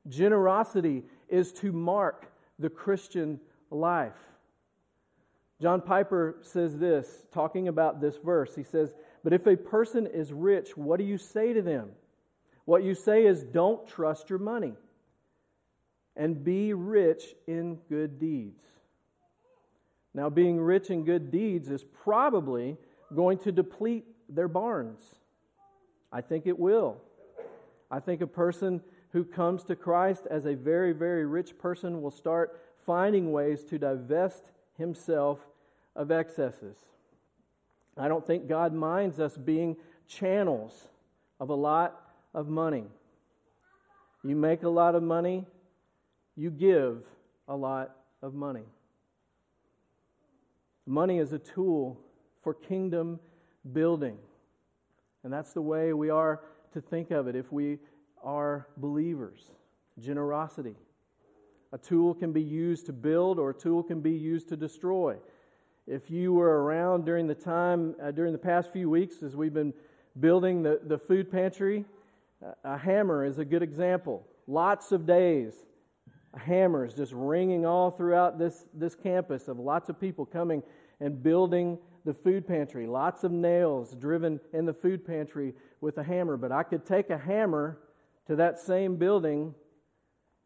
Generosity 0.07 1.03
is 1.29 1.51
to 1.53 1.71
mark 1.71 2.31
the 2.59 2.69
Christian 2.69 3.39
life. 3.71 4.13
John 5.61 5.81
Piper 5.81 6.37
says 6.41 6.77
this, 6.77 7.25
talking 7.31 7.67
about 7.67 8.01
this 8.01 8.17
verse. 8.17 8.53
He 8.55 8.63
says, 8.63 8.93
But 9.23 9.33
if 9.33 9.47
a 9.47 9.55
person 9.55 10.07
is 10.07 10.33
rich, 10.33 10.75
what 10.75 10.97
do 10.97 11.05
you 11.05 11.17
say 11.17 11.53
to 11.53 11.61
them? 11.61 11.91
What 12.65 12.83
you 12.83 12.95
say 12.95 13.25
is, 13.25 13.43
Don't 13.43 13.87
trust 13.87 14.29
your 14.29 14.39
money 14.39 14.73
and 16.15 16.43
be 16.43 16.73
rich 16.73 17.23
in 17.47 17.75
good 17.89 18.19
deeds. 18.19 18.63
Now, 20.13 20.29
being 20.29 20.59
rich 20.59 20.89
in 20.89 21.05
good 21.05 21.31
deeds 21.31 21.69
is 21.69 21.83
probably 21.83 22.77
going 23.15 23.39
to 23.39 23.51
deplete 23.51 24.05
their 24.29 24.47
barns. 24.47 25.01
I 26.11 26.21
think 26.21 26.45
it 26.45 26.59
will. 26.59 26.97
I 27.89 27.99
think 27.99 28.21
a 28.21 28.27
person 28.27 28.81
who 29.11 29.23
comes 29.23 29.63
to 29.63 29.75
Christ 29.75 30.27
as 30.29 30.45
a 30.45 30.55
very, 30.55 30.93
very 30.93 31.25
rich 31.25 31.57
person 31.57 32.01
will 32.01 32.11
start 32.11 32.59
finding 32.85 33.31
ways 33.31 33.63
to 33.65 33.79
divest 33.79 34.51
himself 34.77 35.39
of 35.95 36.11
excesses. 36.11 36.77
I 37.97 38.07
don't 38.07 38.25
think 38.25 38.47
God 38.47 38.73
minds 38.73 39.19
us 39.19 39.37
being 39.37 39.75
channels 40.07 40.87
of 41.39 41.49
a 41.49 41.55
lot 41.55 42.01
of 42.33 42.47
money. 42.47 42.85
You 44.23 44.35
make 44.35 44.63
a 44.63 44.69
lot 44.69 44.95
of 44.95 45.03
money, 45.03 45.45
you 46.35 46.49
give 46.49 47.03
a 47.47 47.55
lot 47.55 47.95
of 48.21 48.33
money. 48.33 48.63
Money 50.85 51.19
is 51.19 51.33
a 51.33 51.39
tool 51.39 51.99
for 52.41 52.53
kingdom 52.53 53.19
building. 53.71 54.17
And 55.23 55.31
that's 55.31 55.53
the 55.53 55.61
way 55.61 55.93
we 55.93 56.09
are 56.09 56.41
to 56.73 56.81
think 56.81 57.11
of 57.11 57.27
it 57.27 57.35
if 57.35 57.51
we 57.51 57.79
are 58.23 58.67
believers. 58.77 59.51
Generosity. 59.99 60.75
A 61.71 61.77
tool 61.77 62.13
can 62.13 62.31
be 62.31 62.41
used 62.41 62.85
to 62.87 62.93
build, 62.93 63.39
or 63.39 63.51
a 63.51 63.53
tool 63.53 63.83
can 63.83 64.01
be 64.01 64.11
used 64.11 64.49
to 64.49 64.57
destroy. 64.57 65.17
If 65.85 66.09
you 66.09 66.31
were 66.31 66.63
around 66.63 67.05
during 67.05 67.27
the 67.27 67.35
time, 67.35 67.95
uh, 68.01 68.11
during 68.11 68.31
the 68.31 68.39
past 68.39 68.71
few 68.71 68.89
weeks, 68.89 69.21
as 69.21 69.35
we've 69.35 69.53
been 69.53 69.73
building 70.17 70.63
the, 70.63 70.79
the 70.85 70.97
food 70.97 71.29
pantry, 71.29 71.83
uh, 72.45 72.53
a 72.63 72.77
hammer 72.77 73.25
is 73.25 73.37
a 73.37 73.43
good 73.43 73.61
example. 73.61 74.25
Lots 74.47 74.93
of 74.93 75.05
days, 75.05 75.53
hammers 76.37 76.93
just 76.93 77.11
ringing 77.13 77.65
all 77.65 77.91
throughout 77.91 78.39
this, 78.39 78.65
this 78.73 78.95
campus 78.95 79.49
of 79.49 79.59
lots 79.59 79.89
of 79.89 79.99
people 79.99 80.25
coming 80.25 80.63
and 81.01 81.21
building 81.21 81.77
the 82.05 82.13
food 82.13 82.47
pantry. 82.47 82.87
Lots 82.87 83.25
of 83.25 83.33
nails 83.33 83.93
driven 83.93 84.39
in 84.53 84.65
the 84.65 84.73
food 84.73 85.05
pantry 85.05 85.53
with 85.81 85.97
a 85.97 86.03
hammer. 86.03 86.37
But 86.37 86.53
I 86.53 86.63
could 86.63 86.85
take 86.85 87.09
a 87.09 87.17
hammer 87.17 87.79
to 88.27 88.37
that 88.37 88.57
same 88.57 88.95
building, 88.95 89.53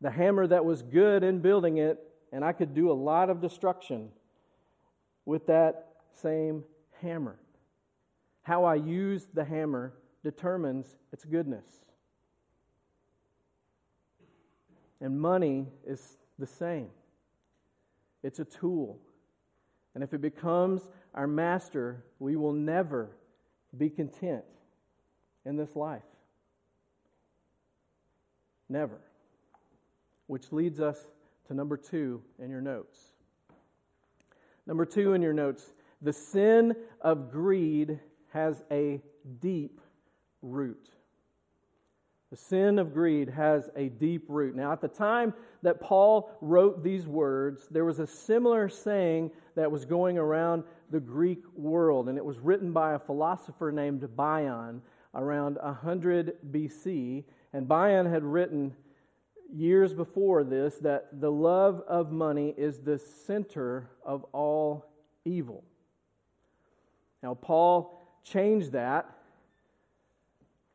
the 0.02 0.10
hammer 0.10 0.48
that 0.48 0.66
was 0.66 0.82
good 0.82 1.24
in 1.24 1.42
building 1.42 1.78
it, 1.78 2.00
and 2.34 2.44
I 2.44 2.54
could 2.54 2.74
do 2.74 2.92
a 2.92 2.94
lot 2.94 3.30
of 3.30 3.40
destruction 3.40 4.10
with 5.28 5.46
that 5.48 5.90
same 6.22 6.64
hammer. 7.02 7.38
How 8.44 8.64
I 8.64 8.76
use 8.76 9.28
the 9.34 9.44
hammer 9.44 9.94
determines 10.24 10.88
its 11.12 11.26
goodness. 11.26 11.66
And 15.02 15.20
money 15.20 15.68
is 15.86 16.18
the 16.40 16.48
same. 16.48 16.88
It's 18.24 18.40
a 18.40 18.46
tool. 18.46 19.00
And 19.94 20.04
if 20.04 20.14
it 20.14 20.22
becomes 20.22 20.88
our 21.14 21.28
master, 21.28 22.06
we 22.20 22.38
will 22.38 22.54
never 22.54 23.10
be 23.78 23.90
content 23.90 24.46
in 25.46 25.58
this 25.58 25.76
life. 25.76 26.02
Never. 28.70 28.98
Which 30.28 30.54
leads 30.54 30.80
us 30.80 30.98
to 31.48 31.54
number 31.54 31.76
two 31.76 32.22
in 32.40 32.50
your 32.50 32.62
notes. 32.62 33.17
Number 34.68 34.86
two 34.86 35.14
in 35.14 35.22
your 35.22 35.34
notes 35.34 35.74
the 36.02 36.14
sin 36.14 36.76
of 37.02 37.32
greed 37.32 38.00
has 38.32 38.62
a 38.70 39.02
deep 39.40 39.82
root. 40.44 40.90
The 42.30 42.38
sin 42.38 42.78
of 42.78 42.94
greed 42.94 43.30
has 43.30 43.70
a 43.76 43.88
deep 43.88 44.26
root. 44.28 44.54
Now, 44.54 44.74
at 44.74 44.82
the 44.82 44.90
time 44.90 45.34
that 45.64 45.80
Paul 45.80 46.30
wrote 46.42 46.84
these 46.84 47.08
words, 47.08 47.68
there 47.72 47.86
was 47.86 48.00
a 48.00 48.06
similar 48.06 48.68
saying 48.68 49.32
that 49.56 49.72
was 49.72 49.86
going 49.86 50.18
around 50.18 50.64
the 50.92 51.00
Greek 51.00 51.44
world, 51.56 52.10
and 52.10 52.18
it 52.18 52.26
was 52.26 52.38
written 52.40 52.74
by 52.74 52.94
a 52.94 53.00
philosopher 53.00 53.72
named 53.72 54.02
Bion 54.16 54.82
around 55.16 55.58
100 55.62 56.38
BC. 56.52 57.24
And 57.54 57.66
Bion 57.66 58.06
had 58.06 58.26
written 58.26 58.76
years 59.54 59.94
before 59.94 60.44
this 60.44 60.78
that 60.78 61.20
the 61.20 61.32
love 61.32 61.82
of 61.88 62.12
money 62.12 62.54
is 62.58 62.80
the 62.80 62.98
center 62.98 63.90
of 64.06 64.24
all 64.34 64.86
evil. 65.26 65.64
Now, 67.24 67.34
Paul 67.34 68.00
changed 68.24 68.74
that 68.74 69.10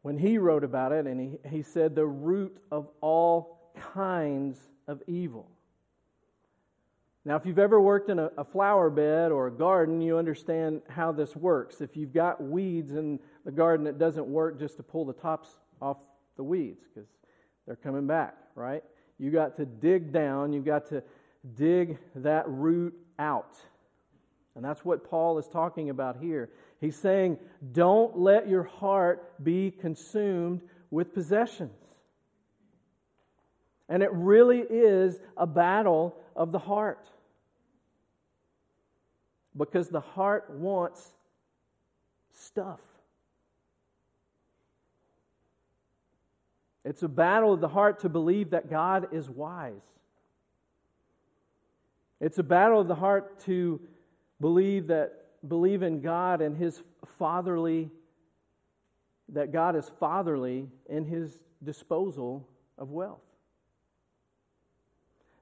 when 0.02 0.18
he 0.18 0.36
wrote 0.36 0.64
about 0.64 0.92
it, 0.92 1.06
and 1.06 1.20
he, 1.20 1.38
he 1.48 1.62
said, 1.62 1.94
the 1.94 2.06
root 2.06 2.56
of 2.70 2.88
all 3.00 3.72
kinds 3.76 4.58
of 4.88 5.00
evil. 5.06 5.48
Now, 7.24 7.36
if 7.36 7.46
you've 7.46 7.60
ever 7.60 7.80
worked 7.80 8.10
in 8.10 8.18
a, 8.18 8.30
a, 8.36 8.44
flower 8.44 8.90
bed 8.90 9.30
or 9.30 9.46
a 9.46 9.50
garden, 9.52 10.00
you 10.00 10.18
understand 10.18 10.82
how 10.88 11.12
this 11.12 11.36
works. 11.36 11.80
If 11.80 11.96
you've 11.96 12.12
got 12.12 12.42
weeds 12.42 12.92
in 12.92 13.20
the 13.44 13.52
garden, 13.52 13.86
it 13.86 13.96
doesn't 13.96 14.26
work 14.26 14.58
just 14.58 14.76
to 14.78 14.82
pull 14.82 15.04
the 15.04 15.12
tops 15.12 15.48
off 15.80 15.98
the 16.36 16.42
weeds 16.42 16.82
because 16.92 17.08
they're 17.66 17.76
coming 17.76 18.06
back, 18.06 18.34
right? 18.54 18.82
You 19.18 19.30
got 19.30 19.56
to 19.56 19.66
dig 19.66 20.12
down, 20.12 20.52
you've 20.52 20.64
got 20.64 20.88
to 20.88 21.02
dig 21.54 21.98
that 22.16 22.48
root 22.48 22.94
out. 23.18 23.56
And 24.54 24.64
that's 24.64 24.84
what 24.84 25.08
Paul 25.08 25.38
is 25.38 25.48
talking 25.48 25.90
about 25.90 26.18
here. 26.18 26.50
He's 26.80 26.96
saying, 26.96 27.38
don't 27.72 28.18
let 28.18 28.48
your 28.48 28.64
heart 28.64 29.42
be 29.42 29.70
consumed 29.70 30.60
with 30.90 31.14
possessions. 31.14 31.78
And 33.88 34.02
it 34.02 34.10
really 34.12 34.60
is 34.60 35.20
a 35.36 35.46
battle 35.46 36.16
of 36.36 36.52
the 36.52 36.58
heart. 36.58 37.06
Because 39.56 39.88
the 39.88 40.00
heart 40.00 40.50
wants 40.50 41.12
stuff. 42.32 42.80
It's 46.84 47.02
a 47.02 47.08
battle 47.08 47.52
of 47.52 47.60
the 47.60 47.68
heart 47.68 48.00
to 48.00 48.08
believe 48.08 48.50
that 48.50 48.68
God 48.68 49.08
is 49.12 49.30
wise. 49.30 49.82
It's 52.20 52.38
a 52.38 52.42
battle 52.42 52.80
of 52.80 52.88
the 52.88 52.94
heart 52.94 53.40
to 53.44 53.80
believe 54.40 54.88
that 54.88 55.18
believe 55.48 55.82
in 55.82 56.00
God 56.00 56.40
and 56.40 56.56
his 56.56 56.82
fatherly 57.18 57.90
that 59.28 59.52
God 59.52 59.76
is 59.76 59.90
fatherly 59.98 60.68
in 60.88 61.04
his 61.04 61.40
disposal 61.64 62.46
of 62.76 62.90
wealth. 62.90 63.22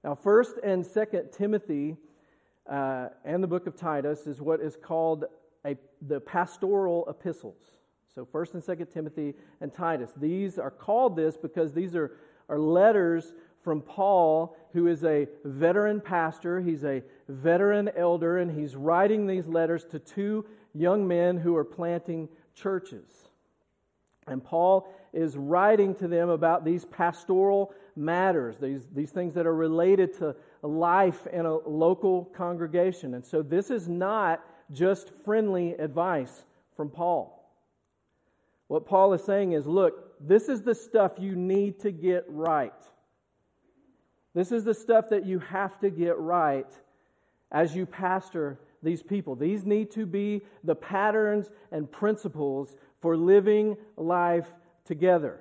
Now, 0.05 0.15
First 0.15 0.57
and 0.63 0.87
Second 0.87 1.33
Timothy 1.33 1.97
uh, 2.69 3.09
and 3.25 3.43
the 3.43 3.49
book 3.49 3.67
of 3.67 3.77
Titus 3.77 4.27
is 4.27 4.41
what 4.41 4.61
is 4.61 4.77
called 4.81 5.25
a, 5.67 5.77
the 6.07 6.21
pastoral 6.21 7.05
epistles. 7.09 7.63
So, 8.15 8.25
First 8.25 8.55
and 8.55 8.63
Second 8.63 8.87
Timothy 8.87 9.35
and 9.61 9.73
Titus. 9.73 10.11
These 10.17 10.59
are 10.59 10.71
called 10.71 11.15
this 11.15 11.37
because 11.37 11.73
these 11.73 11.95
are, 11.95 12.19
are 12.49 12.59
letters 12.59 13.33
from 13.63 13.83
Paul, 13.83 14.57
who 14.73 14.89
is 14.89 15.05
a 15.05 15.29
veteran 15.45 16.01
pastor. 16.01 16.61
He's 16.61 16.85
a 16.85 17.03
veteran 17.29 17.91
elder, 17.97 18.39
and 18.39 18.51
he's 18.51 18.75
writing 18.75 19.27
these 19.27 19.47
letters 19.47 19.85
to 19.93 19.99
two 19.99 20.45
young 20.75 21.07
men 21.07 21.37
who 21.37 21.55
are 21.57 21.65
planting 21.65 22.29
churches. 22.55 23.29
And 24.27 24.43
Paul 24.43 24.93
is 25.13 25.37
writing 25.37 25.95
to 25.97 26.09
them 26.09 26.31
about 26.31 26.65
these 26.65 26.85
pastoral 26.85 27.75
matters, 27.97 28.57
these, 28.59 28.87
these 28.93 29.11
things 29.11 29.35
that 29.35 29.47
are 29.47 29.55
related 29.55 30.17
to 30.19 30.35
life 30.63 31.27
in 31.33 31.47
a 31.47 31.57
local 31.57 32.25
congregation. 32.27 33.15
And 33.15 33.25
so 33.25 33.43
this 33.43 33.71
is 33.71 33.89
not 33.89 34.45
just 34.73 35.11
friendly 35.25 35.73
advice 35.75 36.45
from 36.77 36.91
Paul. 36.91 37.40
What 38.71 38.87
Paul 38.87 39.15
is 39.15 39.25
saying 39.25 39.51
is 39.51 39.67
look, 39.67 40.17
this 40.21 40.49
is 40.49 40.63
the 40.63 40.77
stuff 40.77 41.15
you 41.19 41.35
need 41.35 41.81
to 41.81 41.91
get 41.91 42.25
right. 42.29 42.73
This 44.33 44.53
is 44.53 44.63
the 44.63 44.75
stuff 44.75 45.09
that 45.11 45.27
you 45.27 45.41
have 45.41 45.81
to 45.81 45.91
get 45.91 46.17
right 46.21 46.73
as 47.51 47.75
you 47.75 47.85
pastor 47.85 48.61
these 48.81 49.03
people. 49.03 49.35
These 49.35 49.65
need 49.65 49.91
to 49.91 50.07
be 50.07 50.43
the 50.63 50.77
patterns 50.77 51.51
and 51.73 51.91
principles 51.91 52.77
for 53.01 53.17
living 53.17 53.77
life 53.97 54.47
together. 54.85 55.41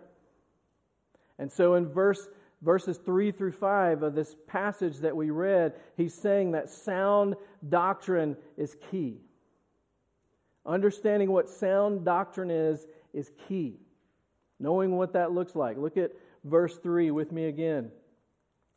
And 1.37 1.51
so 1.51 1.75
in 1.75 1.87
verse 1.87 2.27
verses 2.63 2.97
3 2.97 3.31
through 3.31 3.51
5 3.51 4.01
of 4.01 4.15
this 4.15 4.35
passage 4.47 4.97
that 5.01 5.15
we 5.15 5.29
read, 5.29 5.75
he's 5.97 6.15
saying 6.15 6.53
that 6.53 6.67
sound 6.67 7.35
doctrine 7.69 8.35
is 8.57 8.75
key. 8.89 9.21
Understanding 10.65 11.31
what 11.31 11.47
sound 11.47 12.03
doctrine 12.03 12.49
is 12.49 12.87
is 13.13 13.31
key. 13.47 13.79
Knowing 14.59 14.97
what 14.97 15.13
that 15.13 15.31
looks 15.31 15.55
like. 15.55 15.77
Look 15.77 15.97
at 15.97 16.11
verse 16.43 16.77
3 16.77 17.11
with 17.11 17.31
me 17.31 17.45
again. 17.45 17.91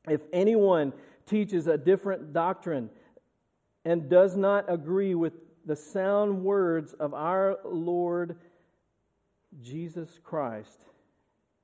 If 0.09 0.21
anyone 0.33 0.93
teaches 1.27 1.67
a 1.67 1.79
different 1.79 2.33
doctrine 2.33 2.91
and 3.85 4.09
does 4.09 4.37
not 4.37 4.73
agree 4.73 5.15
with 5.15 5.33
the 5.65 5.77
sound 5.77 6.43
words 6.43 6.93
of 6.95 7.15
our 7.15 7.59
Lord 7.65 8.37
Jesus 9.61 10.19
Christ 10.23 10.87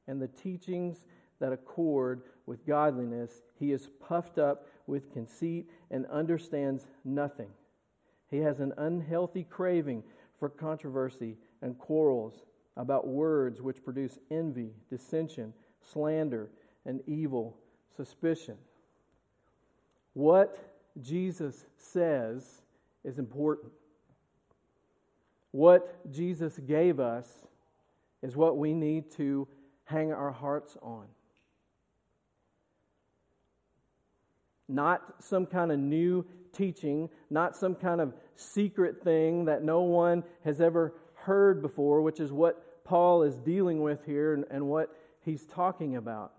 and 0.06 0.20
the 0.20 0.28
teachings 0.28 1.04
that 1.40 1.52
accord 1.52 2.22
with 2.46 2.66
godliness, 2.66 3.42
he 3.58 3.72
is 3.72 3.88
puffed 4.00 4.38
up 4.38 4.66
with 4.87 5.12
conceit 5.12 5.68
and 5.90 6.06
understands 6.06 6.87
nothing. 7.04 7.50
He 8.30 8.38
has 8.38 8.60
an 8.60 8.72
unhealthy 8.76 9.44
craving 9.44 10.02
for 10.38 10.48
controversy 10.48 11.37
and 11.62 11.78
quarrels 11.78 12.42
about 12.78 13.08
words 13.08 13.61
which 13.61 13.85
produce 13.85 14.18
envy, 14.30 14.70
dissension, 14.88 15.52
slander, 15.82 16.49
and 16.87 17.02
evil 17.06 17.58
suspicion. 17.97 18.56
What 20.14 20.56
Jesus 21.02 21.66
says 21.76 22.62
is 23.04 23.18
important. 23.18 23.73
What 25.50 26.11
Jesus 26.12 26.58
gave 26.61 27.00
us 27.00 27.28
is 28.23 28.37
what 28.37 28.56
we 28.56 28.73
need 28.73 29.11
to 29.12 29.49
hang 29.85 30.12
our 30.12 30.30
hearts 30.30 30.76
on. 30.80 31.06
Not 34.68 35.02
some 35.20 35.47
kind 35.47 35.73
of 35.73 35.78
new 35.78 36.25
teaching, 36.52 37.08
not 37.30 37.56
some 37.56 37.75
kind 37.75 38.00
of 38.00 38.14
secret 38.37 39.02
thing 39.02 39.47
that 39.47 39.64
no 39.64 39.80
one 39.80 40.23
has 40.44 40.61
ever 40.61 40.94
heard 41.14 41.61
before, 41.62 42.02
which 42.02 42.20
is 42.20 42.30
what 42.30 42.67
Paul 42.88 43.23
is 43.23 43.37
dealing 43.37 43.83
with 43.83 44.07
here 44.07 44.33
and, 44.33 44.47
and 44.50 44.66
what 44.66 44.97
he's 45.23 45.45
talking 45.45 45.97
about. 45.97 46.33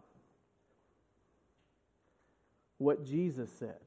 What 2.80 3.06
Jesus 3.06 3.52
said. 3.60 3.78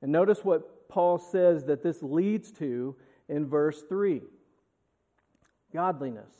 And 0.00 0.10
notice 0.10 0.42
what 0.42 0.88
Paul 0.88 1.18
says 1.18 1.64
that 1.64 1.82
this 1.82 2.02
leads 2.02 2.50
to 2.52 2.96
in 3.28 3.46
verse 3.46 3.82
3 3.82 4.22
godliness. 5.74 6.32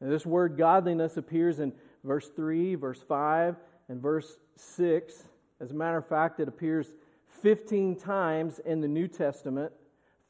And 0.00 0.12
this 0.12 0.26
word 0.26 0.58
godliness 0.58 1.16
appears 1.16 1.58
in 1.58 1.72
verse 2.04 2.28
3, 2.28 2.74
verse 2.74 3.00
5, 3.00 3.56
and 3.88 4.02
verse 4.02 4.36
6. 4.56 5.24
As 5.60 5.70
a 5.70 5.74
matter 5.74 5.98
of 5.98 6.06
fact, 6.06 6.40
it 6.40 6.48
appears 6.48 6.88
15 7.42 7.96
times 7.96 8.58
in 8.58 8.80
the 8.80 8.88
New 8.88 9.08
Testament. 9.08 9.72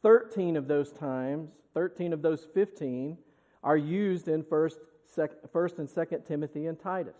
13 0.02 0.56
of 0.56 0.66
those 0.66 0.92
times, 0.92 1.50
13 1.74 2.12
of 2.12 2.22
those 2.22 2.46
15, 2.54 3.18
are 3.62 3.76
used 3.76 4.28
in 4.28 4.42
1st, 4.42 4.76
1st 5.16 5.78
and 5.78 5.88
2nd 5.88 6.26
Timothy 6.26 6.66
and 6.66 6.78
Titus 6.78 7.16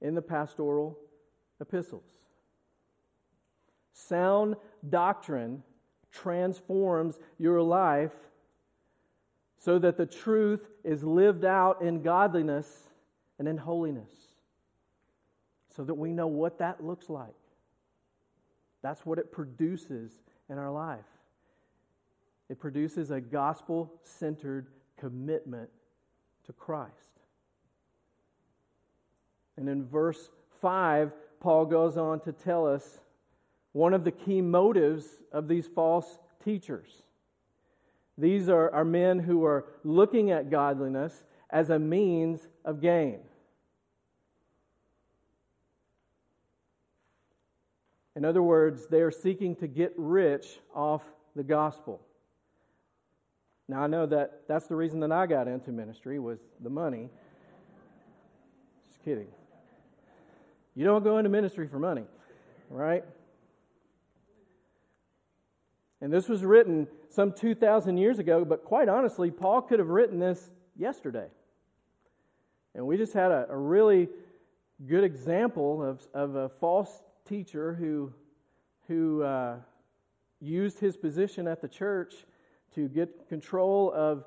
in 0.00 0.14
the 0.14 0.22
pastoral 0.22 0.98
epistles. 1.60 2.04
Sound 3.92 4.54
doctrine 4.88 5.62
transforms 6.12 7.18
your 7.38 7.60
life 7.60 8.12
so 9.58 9.78
that 9.78 9.96
the 9.96 10.06
truth 10.06 10.68
is 10.84 11.02
lived 11.02 11.44
out 11.44 11.82
in 11.82 12.00
godliness 12.02 12.84
and 13.38 13.48
in 13.48 13.56
holiness, 13.56 14.10
so 15.74 15.84
that 15.84 15.94
we 15.94 16.12
know 16.12 16.28
what 16.28 16.58
that 16.58 16.82
looks 16.82 17.08
like. 17.08 17.34
That's 18.82 19.04
what 19.04 19.18
it 19.18 19.32
produces 19.32 20.12
in 20.48 20.58
our 20.58 20.70
life. 20.70 21.00
It 22.48 22.58
produces 22.58 23.10
a 23.10 23.20
gospel 23.20 23.92
centered 24.02 24.68
commitment 24.98 25.68
to 26.46 26.52
Christ. 26.52 26.92
And 29.56 29.68
in 29.68 29.84
verse 29.84 30.30
5, 30.60 31.12
Paul 31.40 31.66
goes 31.66 31.96
on 31.96 32.20
to 32.20 32.32
tell 32.32 32.66
us 32.66 33.00
one 33.72 33.92
of 33.92 34.04
the 34.04 34.10
key 34.10 34.40
motives 34.40 35.06
of 35.32 35.48
these 35.48 35.66
false 35.66 36.18
teachers. 36.42 37.02
These 38.16 38.48
are, 38.48 38.72
are 38.74 38.84
men 38.84 39.18
who 39.18 39.44
are 39.44 39.66
looking 39.84 40.30
at 40.30 40.50
godliness 40.50 41.24
as 41.50 41.70
a 41.70 41.78
means 41.78 42.48
of 42.64 42.80
gain. 42.80 43.20
In 48.16 48.24
other 48.24 48.42
words, 48.42 48.86
they 48.86 49.00
are 49.00 49.12
seeking 49.12 49.54
to 49.56 49.68
get 49.68 49.92
rich 49.96 50.58
off 50.74 51.02
the 51.36 51.44
gospel. 51.44 52.00
Now 53.68 53.82
I 53.82 53.86
know 53.86 54.06
that 54.06 54.42
that's 54.48 54.66
the 54.66 54.74
reason 54.74 55.00
that 55.00 55.12
I 55.12 55.26
got 55.26 55.46
into 55.46 55.70
ministry 55.72 56.18
was 56.18 56.38
the 56.60 56.70
money. 56.70 57.10
Just 58.86 59.04
kidding. 59.04 59.28
You 60.74 60.84
don't 60.84 61.04
go 61.04 61.18
into 61.18 61.28
ministry 61.28 61.68
for 61.68 61.78
money, 61.78 62.04
right? 62.70 63.04
And 66.00 66.12
this 66.12 66.28
was 66.28 66.44
written 66.44 66.86
some 67.10 67.32
2,000 67.32 67.98
years 67.98 68.18
ago, 68.18 68.44
but 68.44 68.64
quite 68.64 68.88
honestly, 68.88 69.30
Paul 69.30 69.62
could 69.62 69.80
have 69.80 69.88
written 69.88 70.18
this 70.18 70.50
yesterday. 70.76 71.26
And 72.74 72.86
we 72.86 72.96
just 72.96 73.12
had 73.12 73.32
a, 73.32 73.46
a 73.50 73.56
really 73.56 74.08
good 74.86 75.02
example 75.02 75.82
of, 75.82 76.06
of 76.14 76.36
a 76.36 76.48
false 76.48 77.02
teacher 77.28 77.74
who, 77.74 78.12
who 78.86 79.24
uh, 79.24 79.56
used 80.40 80.78
his 80.78 80.96
position 80.96 81.48
at 81.48 81.60
the 81.60 81.68
church 81.68 82.14
to 82.74 82.88
get 82.88 83.28
control 83.28 83.92
of 83.94 84.24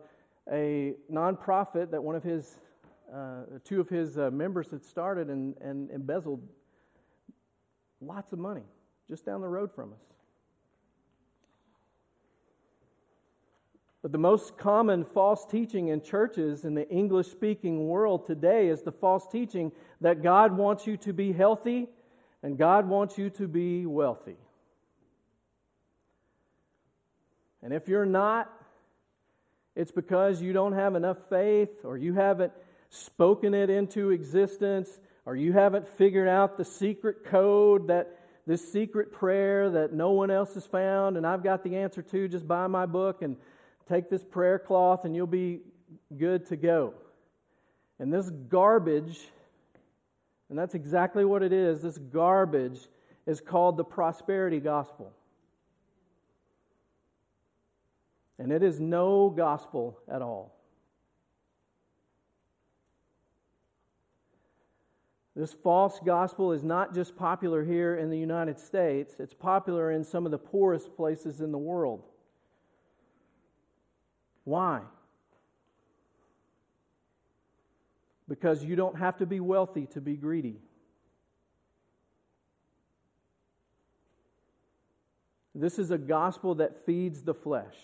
a 0.51 0.93
nonprofit 1.12 1.91
that 1.91 2.04
one 2.04 2.15
of 2.15 2.23
his, 2.23 2.60
uh, 3.13 3.43
two 3.63 3.80
of 3.80 3.89
his 3.89 4.17
uh, 4.17 4.30
members 4.32 4.69
had 4.71 4.84
started 4.84 5.30
and, 5.30 5.56
and 5.62 5.89
embezzled 5.91 6.41
lots 8.01 8.34
of 8.34 8.39
money 8.39 8.63
just 9.10 9.25
down 9.25 9.41
the 9.41 9.47
road 9.47 9.71
from 9.73 9.93
us. 9.93 9.99
But 14.01 14.12
the 14.12 14.17
most 14.17 14.58
common 14.58 15.06
false 15.06 15.45
teaching 15.45 15.89
in 15.89 16.01
churches 16.01 16.65
in 16.65 16.73
the 16.73 16.89
English 16.89 17.27
speaking 17.27 17.88
world 17.88 18.25
today 18.25 18.69
is 18.69 18.82
the 18.82 18.91
false 18.91 19.27
teaching 19.27 19.71
that 20.01 20.23
God 20.23 20.58
wants 20.58 20.88
you 20.88 20.97
to 20.97 21.13
be 21.13 21.32
healthy 21.32 21.88
and 22.41 22.58
God 22.58 22.89
wants 22.89 23.17
you 23.19 23.30
to 23.32 23.47
be 23.47 23.86
wealthy. 23.86 24.38
And 27.63 27.74
if 27.74 27.88
you're 27.88 28.06
not, 28.06 28.52
it's 29.76 29.91
because 29.91 30.41
you 30.41 30.54
don't 30.54 30.74
have 30.74 30.95
enough 30.95 31.17
faith 31.30 31.69
or 31.84 31.97
you 31.97 32.13
haven't 32.13 32.52
spoken 32.89 33.54
it 33.54 33.69
into 33.69 34.10
existence 34.10 35.00
or 35.26 35.36
you 35.36 35.54
haven't 35.54 35.88
figured 35.88 36.28
out 36.28 36.58
the 36.58 36.65
secret 36.65 37.24
code 37.26 37.88
that 37.88 38.17
this 38.47 38.71
secret 38.71 39.12
prayer 39.12 39.69
that 39.69 39.93
no 39.93 40.12
one 40.12 40.32
else 40.32 40.56
has 40.56 40.65
found 40.65 41.15
and 41.15 41.26
I've 41.26 41.43
got 41.43 41.63
the 41.63 41.78
answer 41.78 42.02
to 42.02 42.28
just 42.28 42.47
buy 42.47 42.67
my 42.67 42.86
book 42.86 43.21
and 43.21 43.38
take 43.88 44.10
this 44.10 44.24
prayer 44.24 44.60
cloth 44.60 45.06
and 45.06 45.15
you'll 45.15 45.28
be 45.28 45.62
good 46.17 46.47
to 46.47 46.56
go. 46.56 46.93
And 48.00 48.12
this 48.12 48.30
garbage, 48.30 49.19
and 50.50 50.58
that's 50.58 50.74
exactly 50.74 51.24
what 51.24 51.43
it 51.43 51.54
is, 51.54 51.82
this 51.82 51.97
garbage 51.97 52.80
is 53.28 53.39
called 53.39 53.78
the 53.78 53.84
prosperity 53.84 54.60
gospel. 54.60 55.13
And 58.41 58.51
it 58.51 58.63
is 58.63 58.80
no 58.80 59.30
gospel 59.30 59.99
at 60.12 60.23
all. 60.23 60.58
This 65.36 65.54
false 65.54 65.99
gospel 66.04 66.51
is 66.51 66.63
not 66.63 66.91
just 66.91 67.15
popular 67.15 67.63
here 67.63 67.95
in 67.95 68.10
the 68.10 68.17
United 68.17 68.60
States, 68.60 69.13
it's 69.19 69.36
popular 69.36 69.91
in 69.91 70.04
some 70.04 70.25
of 70.25 70.32
the 70.32 70.39
poorest 70.39 70.95
places 70.95 71.39
in 71.39 71.51
the 71.51 71.58
world. 71.60 72.04
Why? 74.43 74.82
Because 78.27 78.63
you 78.63 78.75
don't 78.75 78.97
have 78.97 79.17
to 79.17 79.27
be 79.27 79.39
wealthy 79.39 79.86
to 79.93 80.01
be 80.01 80.15
greedy. 80.15 80.58
This 85.54 85.77
is 85.77 85.91
a 85.91 85.97
gospel 85.99 86.56
that 86.56 86.88
feeds 86.88 87.21
the 87.21 87.36
flesh. 87.36 87.75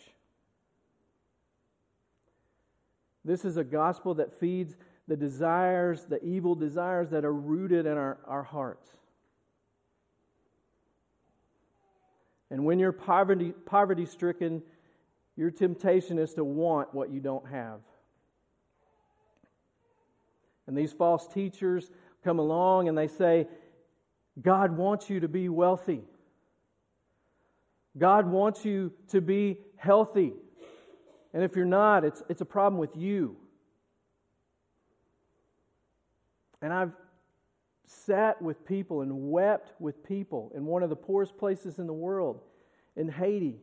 This 3.27 3.43
is 3.43 3.57
a 3.57 3.63
gospel 3.63 4.15
that 4.15 4.39
feeds 4.39 4.77
the 5.09 5.17
desires, 5.17 6.05
the 6.05 6.23
evil 6.23 6.55
desires 6.55 7.09
that 7.09 7.25
are 7.25 7.33
rooted 7.33 7.85
in 7.85 7.97
our, 7.97 8.17
our 8.25 8.43
hearts. 8.43 8.89
And 12.49 12.63
when 12.63 12.79
you're 12.79 12.93
poverty, 12.93 13.51
poverty 13.65 14.05
stricken, 14.05 14.63
your 15.35 15.51
temptation 15.51 16.17
is 16.17 16.33
to 16.35 16.45
want 16.45 16.93
what 16.93 17.11
you 17.11 17.19
don't 17.19 17.45
have. 17.49 17.81
And 20.65 20.77
these 20.77 20.93
false 20.93 21.27
teachers 21.27 21.91
come 22.23 22.39
along 22.39 22.87
and 22.87 22.97
they 22.97 23.09
say, 23.09 23.47
God 24.41 24.77
wants 24.77 25.09
you 25.09 25.19
to 25.19 25.27
be 25.27 25.49
wealthy. 25.49 26.01
God 27.97 28.25
wants 28.25 28.63
you 28.63 28.93
to 29.09 29.19
be 29.19 29.57
healthy. 29.75 30.33
And 31.37 31.43
if 31.43 31.55
you're 31.55 31.65
not, 31.65 32.03
it's, 32.03 32.23
it's 32.29 32.41
a 32.41 32.45
problem 32.45 32.79
with 32.79 32.97
you. 32.97 33.35
And 36.63 36.73
I've 36.73 36.93
sat 37.85 38.41
with 38.41 38.65
people 38.65 39.01
and 39.01 39.29
wept 39.29 39.71
with 39.79 40.03
people 40.03 40.51
in 40.55 40.65
one 40.65 40.81
of 40.81 40.89
the 40.89 40.95
poorest 40.95 41.37
places 41.37 41.77
in 41.77 41.85
the 41.85 41.93
world, 41.93 42.41
in 42.95 43.07
Haiti, 43.07 43.59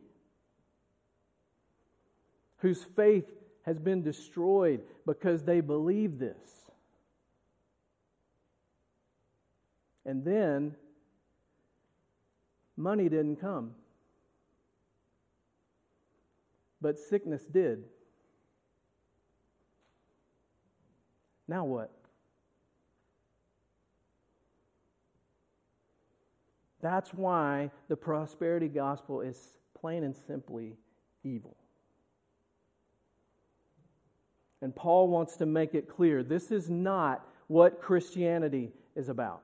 whose 2.59 2.81
faith 2.81 3.29
has 3.63 3.77
been 3.77 4.01
destroyed 4.01 4.79
because 5.05 5.43
they 5.43 5.59
believe 5.59 6.17
this. 6.17 6.71
And 10.05 10.23
then 10.23 10.77
money 12.77 13.09
didn't 13.09 13.41
come, 13.41 13.71
but 16.85 16.99
sickness 16.99 17.41
did. 17.45 17.83
Now 21.47 21.65
what? 21.65 21.91
That's 26.83 27.11
why 27.11 27.71
the 27.87 27.95
prosperity 27.95 28.67
gospel 28.67 29.21
is 29.21 29.35
plain 29.73 30.03
and 30.03 30.15
simply 30.27 30.75
evil. 31.23 31.57
And 34.61 34.75
Paul 34.75 35.07
wants 35.07 35.37
to 35.37 35.47
make 35.47 35.73
it 35.73 35.89
clear 35.89 36.21
this 36.21 36.51
is 36.51 36.69
not 36.69 37.27
what 37.47 37.81
Christianity 37.81 38.71
is 38.95 39.09
about. 39.09 39.41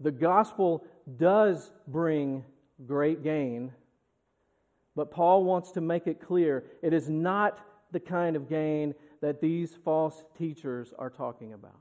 The 0.00 0.10
gospel 0.10 0.84
does 1.16 1.70
bring 1.86 2.44
great 2.86 3.22
gain, 3.22 3.72
but 4.94 5.10
Paul 5.10 5.44
wants 5.44 5.72
to 5.72 5.80
make 5.80 6.06
it 6.06 6.20
clear 6.20 6.64
it 6.82 6.92
is 6.92 7.08
not 7.08 7.58
the 7.92 8.00
kind 8.00 8.36
of 8.36 8.48
gain 8.48 8.94
that 9.20 9.40
these 9.40 9.74
false 9.84 10.24
teachers 10.36 10.92
are 10.98 11.10
talking 11.10 11.52
about. 11.52 11.78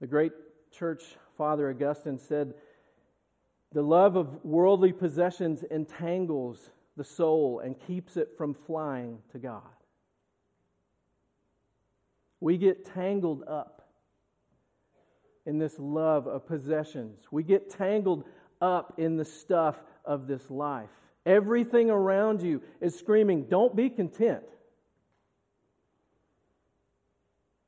The 0.00 0.06
great 0.06 0.32
church 0.70 1.02
father 1.36 1.70
Augustine 1.70 2.18
said, 2.18 2.54
The 3.72 3.82
love 3.82 4.16
of 4.16 4.44
worldly 4.44 4.92
possessions 4.92 5.62
entangles 5.70 6.70
the 6.96 7.04
soul 7.04 7.60
and 7.60 7.78
keeps 7.86 8.16
it 8.16 8.30
from 8.36 8.54
flying 8.54 9.18
to 9.32 9.38
God. 9.38 9.62
We 12.40 12.58
get 12.58 12.84
tangled 12.94 13.44
up 13.46 13.75
in 15.46 15.58
this 15.58 15.78
love 15.78 16.26
of 16.26 16.46
possessions. 16.46 17.20
We 17.30 17.42
get 17.42 17.70
tangled 17.70 18.24
up 18.60 18.94
in 18.98 19.16
the 19.16 19.24
stuff 19.24 19.82
of 20.04 20.26
this 20.26 20.50
life. 20.50 20.90
Everything 21.24 21.90
around 21.90 22.42
you 22.42 22.62
is 22.80 22.98
screaming, 22.98 23.44
Don't 23.44 23.74
be 23.74 23.88
content. 23.88 24.42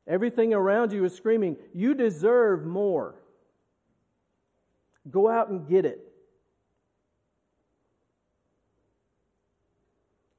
Everything 0.07 0.55
around 0.55 0.93
you 0.93 1.05
is 1.05 1.15
screaming, 1.15 1.57
You 1.73 1.95
deserve 1.95 2.67
more. 2.67 3.15
Go 5.11 5.29
out 5.29 5.49
and 5.49 5.67
get 5.67 5.85
it. 5.85 6.01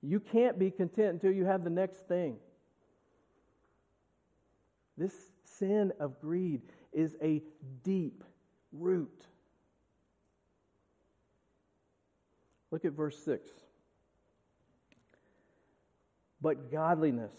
You 0.02 0.20
can't 0.20 0.58
be 0.58 0.72
content 0.72 1.10
until 1.10 1.32
you 1.32 1.46
have 1.46 1.64
the 1.64 1.70
next 1.70 2.08
thing. 2.08 2.38
This 4.98 5.14
sin 5.44 5.92
of 6.00 6.20
greed 6.22 6.62
is 6.94 7.16
a 7.22 7.42
deep 7.84 8.24
root. 8.72 9.26
Look 12.72 12.86
at 12.86 12.94
verse 12.94 13.18
6. 13.24 13.50
But 16.42 16.72
godliness 16.72 17.34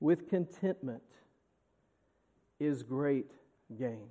with 0.00 0.28
contentment 0.28 1.02
is 2.58 2.82
great 2.82 3.30
gain. 3.76 4.08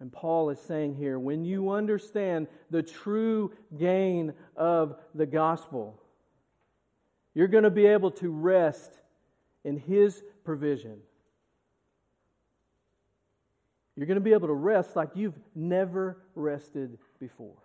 And 0.00 0.12
Paul 0.12 0.50
is 0.50 0.60
saying 0.60 0.96
here 0.96 1.18
when 1.18 1.44
you 1.44 1.70
understand 1.70 2.48
the 2.70 2.82
true 2.82 3.52
gain 3.76 4.32
of 4.56 4.96
the 5.14 5.26
gospel, 5.26 6.00
you're 7.34 7.48
going 7.48 7.64
to 7.64 7.70
be 7.70 7.86
able 7.86 8.10
to 8.12 8.30
rest 8.30 9.00
in 9.64 9.78
His 9.78 10.22
provision. 10.44 10.98
You're 13.96 14.06
going 14.06 14.16
to 14.16 14.20
be 14.20 14.32
able 14.32 14.48
to 14.48 14.54
rest 14.54 14.96
like 14.96 15.10
you've 15.14 15.38
never 15.54 16.18
rested 16.34 16.98
before. 17.20 17.56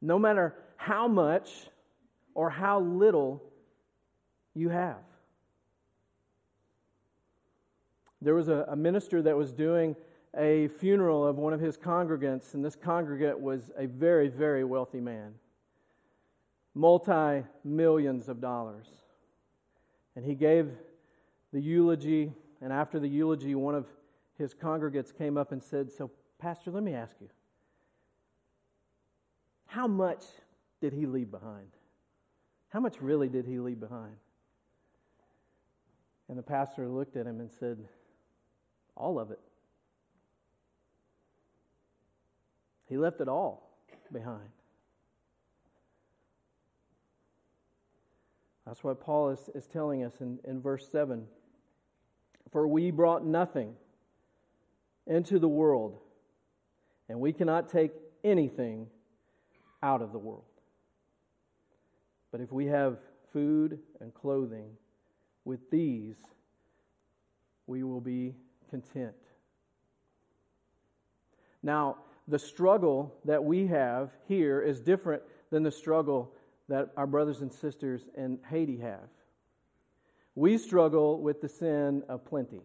No 0.00 0.18
matter 0.18 0.54
how 0.76 1.08
much 1.08 1.68
or 2.34 2.50
how 2.50 2.80
little 2.80 3.42
you 4.54 4.68
have. 4.68 4.96
There 8.20 8.34
was 8.34 8.48
a, 8.48 8.66
a, 8.68 8.76
minister 8.76 9.22
that 9.22 9.36
was 9.36 9.52
doing 9.52 9.96
a 10.36 10.68
funeral 10.68 11.26
of 11.26 11.36
one 11.36 11.52
of 11.52 11.60
his 11.60 11.76
congregants, 11.76 12.54
and 12.54 12.64
this 12.64 12.76
congregant 12.76 13.38
was 13.38 13.70
a 13.76 13.86
very, 13.86 14.28
very 14.28 14.64
wealthy 14.64 15.00
man, 15.00 15.34
multi 16.74 17.44
millions 17.64 18.28
of 18.28 18.40
dollars. 18.40 18.86
And 20.14 20.24
he 20.24 20.34
gave 20.34 20.70
the 21.52 21.60
eulogy, 21.60 22.32
and 22.60 22.72
after 22.72 22.98
the 22.98 23.08
eulogy, 23.08 23.54
one 23.54 23.74
of 23.74 23.86
his 24.38 24.54
congregants 24.54 25.16
came 25.16 25.36
up 25.36 25.52
and 25.52 25.62
said, 25.62 25.92
So, 25.92 26.10
Pastor, 26.38 26.70
let 26.70 26.82
me 26.82 26.94
ask 26.94 27.14
you, 27.20 27.28
how 29.66 29.86
much 29.86 30.24
did 30.80 30.92
he 30.92 31.06
leave 31.06 31.30
behind? 31.30 31.68
How 32.68 32.80
much 32.80 33.00
really 33.00 33.28
did 33.28 33.46
he 33.46 33.58
leave 33.58 33.80
behind? 33.80 34.16
And 36.28 36.38
the 36.38 36.42
pastor 36.42 36.88
looked 36.88 37.16
at 37.16 37.26
him 37.26 37.40
and 37.40 37.50
said, 37.50 37.78
All 38.96 39.18
of 39.18 39.30
it. 39.30 39.40
He 42.86 42.96
left 42.96 43.20
it 43.20 43.28
all 43.28 43.70
behind. 44.10 44.48
That's 48.66 48.84
what 48.84 49.00
Paul 49.00 49.30
is, 49.30 49.50
is 49.54 49.66
telling 49.66 50.04
us 50.04 50.20
in, 50.20 50.38
in 50.44 50.60
verse 50.60 50.88
7. 50.90 51.26
For 52.52 52.66
we 52.66 52.90
brought 52.90 53.24
nothing 53.24 53.74
into 55.06 55.38
the 55.38 55.48
world, 55.48 55.98
and 57.08 57.18
we 57.18 57.32
cannot 57.32 57.68
take 57.68 57.92
anything 58.22 58.86
out 59.82 60.02
of 60.02 60.12
the 60.12 60.18
world. 60.18 60.44
But 62.30 62.40
if 62.40 62.52
we 62.52 62.66
have 62.66 62.98
food 63.32 63.78
and 64.00 64.14
clothing, 64.14 64.70
with 65.44 65.70
these 65.70 66.16
we 67.66 67.82
will 67.82 68.00
be 68.00 68.34
content. 68.68 69.14
Now, 71.62 71.98
the 72.28 72.38
struggle 72.38 73.14
that 73.24 73.42
we 73.42 73.66
have 73.68 74.10
here 74.28 74.60
is 74.60 74.80
different 74.80 75.22
than 75.50 75.62
the 75.62 75.70
struggle 75.70 76.32
that 76.68 76.90
our 76.96 77.06
brothers 77.06 77.40
and 77.40 77.52
sisters 77.52 78.02
in 78.16 78.38
Haiti 78.48 78.78
have. 78.78 79.08
We 80.34 80.56
struggle 80.58 81.20
with 81.20 81.40
the 81.40 81.48
sin 81.48 82.02
of 82.08 82.24
plenty. 82.24 82.60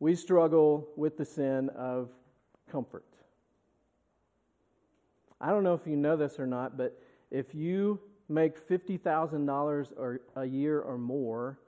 We 0.00 0.14
struggle 0.14 0.88
with 0.96 1.16
the 1.16 1.24
sin 1.24 1.68
of 1.70 2.10
comfort. 2.70 3.04
I 5.40 5.50
don't 5.50 5.64
know 5.64 5.74
if 5.74 5.86
you 5.86 5.96
know 5.96 6.16
this 6.16 6.38
or 6.38 6.46
not, 6.46 6.76
but 6.76 6.98
if 7.30 7.54
you 7.54 8.00
make 8.28 8.66
$50,000 8.68 10.18
a 10.36 10.44
year 10.46 10.80
or 10.80 10.96
more, 10.96 11.58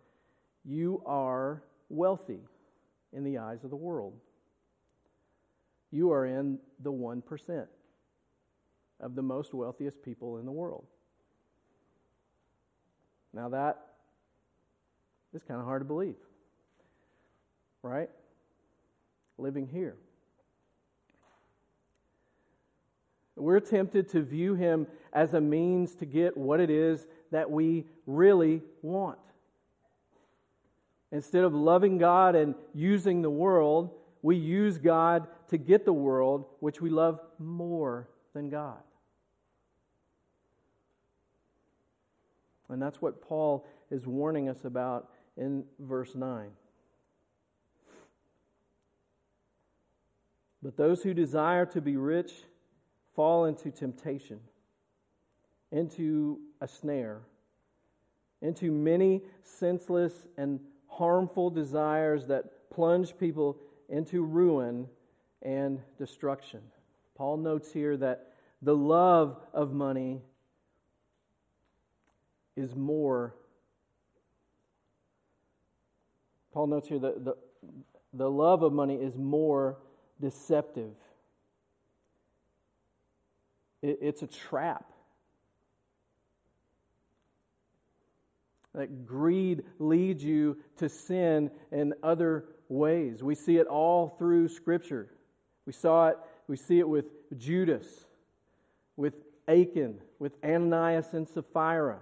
you 0.64 1.02
are 1.04 1.62
wealthy 1.88 2.40
in 3.12 3.24
the 3.24 3.38
eyes 3.38 3.62
of 3.64 3.70
the 3.70 3.76
world. 3.76 4.14
You 5.90 6.12
are 6.12 6.26
in 6.26 6.58
the 6.80 6.92
1% 6.92 7.66
of 9.00 9.14
the 9.14 9.22
most 9.22 9.54
wealthiest 9.54 10.02
people 10.02 10.38
in 10.38 10.46
the 10.46 10.52
world. 10.52 10.86
Now, 13.36 13.50
that 13.50 13.78
is 15.34 15.42
kind 15.42 15.60
of 15.60 15.66
hard 15.66 15.82
to 15.82 15.84
believe, 15.84 16.16
right? 17.82 18.08
Living 19.36 19.68
here. 19.70 19.94
We're 23.36 23.60
tempted 23.60 24.08
to 24.12 24.22
view 24.22 24.54
him 24.54 24.86
as 25.12 25.34
a 25.34 25.40
means 25.42 25.94
to 25.96 26.06
get 26.06 26.34
what 26.34 26.60
it 26.60 26.70
is 26.70 27.06
that 27.30 27.50
we 27.50 27.84
really 28.06 28.62
want. 28.80 29.18
Instead 31.12 31.44
of 31.44 31.52
loving 31.52 31.98
God 31.98 32.34
and 32.34 32.54
using 32.72 33.20
the 33.20 33.28
world, 33.28 33.90
we 34.22 34.36
use 34.36 34.78
God 34.78 35.26
to 35.48 35.58
get 35.58 35.84
the 35.84 35.92
world, 35.92 36.46
which 36.60 36.80
we 36.80 36.88
love 36.88 37.20
more 37.38 38.08
than 38.32 38.48
God. 38.48 38.78
And 42.68 42.80
that's 42.80 43.00
what 43.00 43.22
Paul 43.22 43.66
is 43.90 44.06
warning 44.06 44.48
us 44.48 44.64
about 44.64 45.08
in 45.36 45.64
verse 45.78 46.14
9. 46.14 46.50
But 50.62 50.76
those 50.76 51.02
who 51.02 51.14
desire 51.14 51.66
to 51.66 51.80
be 51.80 51.96
rich 51.96 52.32
fall 53.14 53.44
into 53.44 53.70
temptation, 53.70 54.40
into 55.70 56.38
a 56.60 56.66
snare, 56.66 57.20
into 58.42 58.72
many 58.72 59.22
senseless 59.42 60.26
and 60.36 60.60
harmful 60.88 61.50
desires 61.50 62.26
that 62.26 62.70
plunge 62.70 63.16
people 63.16 63.58
into 63.88 64.22
ruin 64.22 64.88
and 65.42 65.80
destruction. 65.98 66.60
Paul 67.14 67.36
notes 67.38 67.72
here 67.72 67.96
that 67.98 68.32
the 68.62 68.76
love 68.76 69.38
of 69.54 69.72
money 69.72 70.22
is 72.56 72.74
more. 72.74 73.34
Paul 76.52 76.68
notes 76.68 76.88
here 76.88 76.98
that 76.98 77.24
the, 77.24 77.36
the 78.12 78.30
love 78.30 78.62
of 78.62 78.72
money 78.72 78.96
is 78.96 79.16
more 79.16 79.78
deceptive. 80.20 80.94
It, 83.82 83.98
it's 84.00 84.22
a 84.22 84.26
trap. 84.26 84.84
That 88.74 89.06
greed 89.06 89.62
leads 89.78 90.22
you 90.22 90.58
to 90.78 90.88
sin 90.88 91.50
in 91.72 91.94
other 92.02 92.44
ways. 92.68 93.22
We 93.22 93.34
see 93.34 93.56
it 93.56 93.66
all 93.66 94.16
through 94.18 94.48
Scripture. 94.48 95.08
We 95.66 95.72
saw 95.72 96.08
it, 96.08 96.18
we 96.46 96.56
see 96.56 96.78
it 96.78 96.88
with 96.88 97.06
Judas, 97.36 97.86
with 98.96 99.14
Achan, 99.48 99.98
with 100.18 100.32
Ananias 100.44 101.14
and 101.14 101.28
Sapphira, 101.28 102.00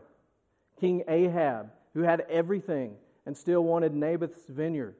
King 0.80 1.04
Ahab, 1.08 1.70
who 1.94 2.00
had 2.00 2.22
everything 2.28 2.96
and 3.26 3.36
still 3.36 3.62
wanted 3.62 3.94
Naboth's 3.94 4.46
vineyard. 4.48 4.96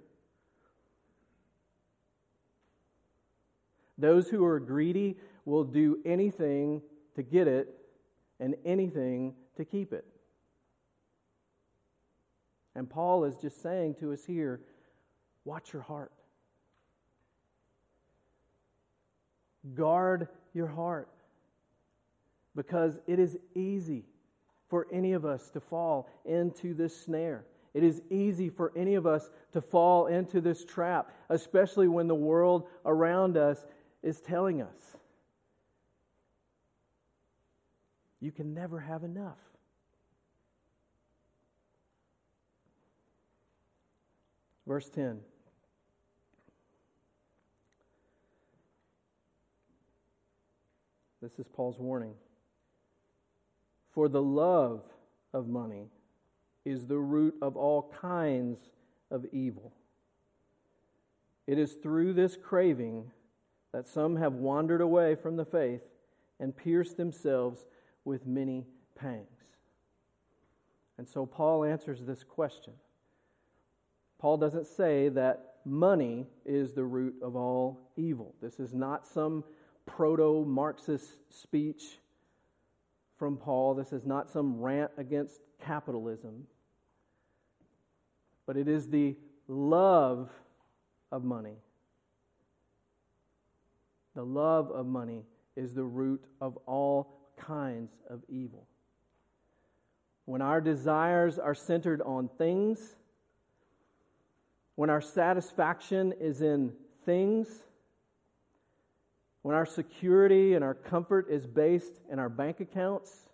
Those 3.98 4.28
who 4.28 4.44
are 4.44 4.58
greedy 4.58 5.16
will 5.44 5.64
do 5.64 5.98
anything 6.04 6.82
to 7.14 7.22
get 7.22 7.46
it 7.46 7.68
and 8.40 8.56
anything 8.64 9.34
to 9.56 9.64
keep 9.64 9.92
it. 9.92 10.04
And 12.74 12.90
Paul 12.90 13.24
is 13.24 13.37
just 13.37 13.62
saying 13.62 13.96
to 14.00 14.12
us 14.12 14.24
here 14.24 14.60
watch 15.44 15.72
your 15.72 15.82
heart. 15.82 16.12
Guard 19.74 20.28
your 20.52 20.66
heart. 20.66 21.08
Because 22.56 22.98
it 23.06 23.18
is 23.18 23.37
easy 23.54 24.04
for 24.74 24.88
any 24.90 25.12
of 25.12 25.24
us 25.24 25.50
to 25.50 25.60
fall 25.60 26.10
into 26.24 26.74
this 26.74 27.00
snare. 27.00 27.44
It 27.74 27.84
is 27.84 28.02
easy 28.10 28.50
for 28.50 28.72
any 28.74 28.96
of 28.96 29.06
us 29.06 29.30
to 29.52 29.60
fall 29.60 30.08
into 30.08 30.40
this 30.40 30.64
trap, 30.64 31.12
especially 31.28 31.87
when 31.87 32.08
the 32.08 32.14
world 32.16 32.66
around 32.84 33.37
us 33.37 33.64
is 34.02 34.20
telling 34.20 34.62
us 34.62 34.96
you 38.18 38.32
can 38.32 38.52
never 38.52 38.80
have 38.80 39.04
enough. 39.04 39.38
Verse 44.66 44.90
10. 44.90 45.20
This 51.22 51.38
is 51.38 51.46
Paul's 51.46 51.78
warning. 51.78 52.14
For 53.94 54.09
the 54.09 54.22
love 54.22 54.83
of 55.33 55.46
money 55.48 55.87
is 56.64 56.87
the 56.87 56.98
root 56.98 57.37
of 57.40 57.57
all 57.57 57.94
kinds 58.00 58.59
of 59.11 59.24
evil. 59.33 59.72
It 61.46 61.59
is 61.59 61.74
through 61.74 62.14
this 62.14 62.37
craving 62.37 63.11
that 63.72 63.87
some 63.87 64.16
have 64.16 64.35
wandered 64.35 64.80
away 64.80 65.14
from 65.14 65.37
the 65.37 65.44
faith 65.44 65.83
and 66.40 66.57
pierced 66.57 66.96
themselves 66.96 67.66
with 68.04 68.26
many 68.26 68.66
pangs. 68.96 69.28
And 70.98 71.09
so 71.09 71.24
Paul 71.24 71.64
answers 71.64 72.00
this 72.02 72.24
question. 72.24 72.72
Paul 74.18 74.38
doesn't 74.38 74.66
say 74.66 75.09
that 75.11 75.57
money 75.64 76.26
is 76.44 76.72
the 76.72 76.85
root 76.85 77.14
of 77.22 77.37
all 77.37 77.90
evil. 77.96 78.35
This 78.40 78.59
is 78.59 78.74
not 78.74 79.07
some 79.07 79.44
proto 79.87 80.44
Marxist 80.44 81.33
speech 81.33 81.98
from 83.24 83.38
Paul. 83.38 83.72
This 83.72 83.94
is 83.94 84.04
not 84.04 84.30
some 84.30 84.60
rant 84.60 84.90
against 84.98 85.40
capitalism. 85.64 86.46
But 88.44 88.58
it 88.58 88.68
is 88.68 88.90
the 88.90 89.16
love 89.48 90.28
of 91.10 91.24
money. 91.24 91.56
The 94.14 94.24
love 94.24 94.70
of 94.70 94.84
money 94.84 95.22
is 95.56 95.72
the 95.72 95.84
root 95.84 96.22
of 96.38 96.58
all 96.66 97.16
kinds 97.38 97.92
of 98.10 98.20
evil. 98.28 98.66
When 100.26 100.42
our 100.42 100.60
desires 100.60 101.38
are 101.38 101.54
centered 101.54 102.02
on 102.02 102.28
things, 102.28 102.94
when 104.74 104.90
our 104.90 105.00
satisfaction 105.00 106.12
is 106.20 106.42
in 106.42 106.74
things, 107.06 107.48
when 109.44 109.54
our 109.54 109.66
security 109.66 110.54
and 110.54 110.64
our 110.64 110.72
comfort 110.72 111.26
is 111.28 111.46
based 111.46 112.00
in 112.11 112.18
our 112.18 112.30
bank 112.30 112.61
accounts, 112.61 113.28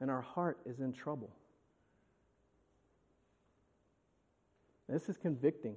and 0.00 0.12
our 0.12 0.20
heart 0.20 0.58
is 0.64 0.78
in 0.78 0.92
trouble. 0.92 1.34
This 4.88 5.08
is 5.08 5.16
convicting 5.16 5.74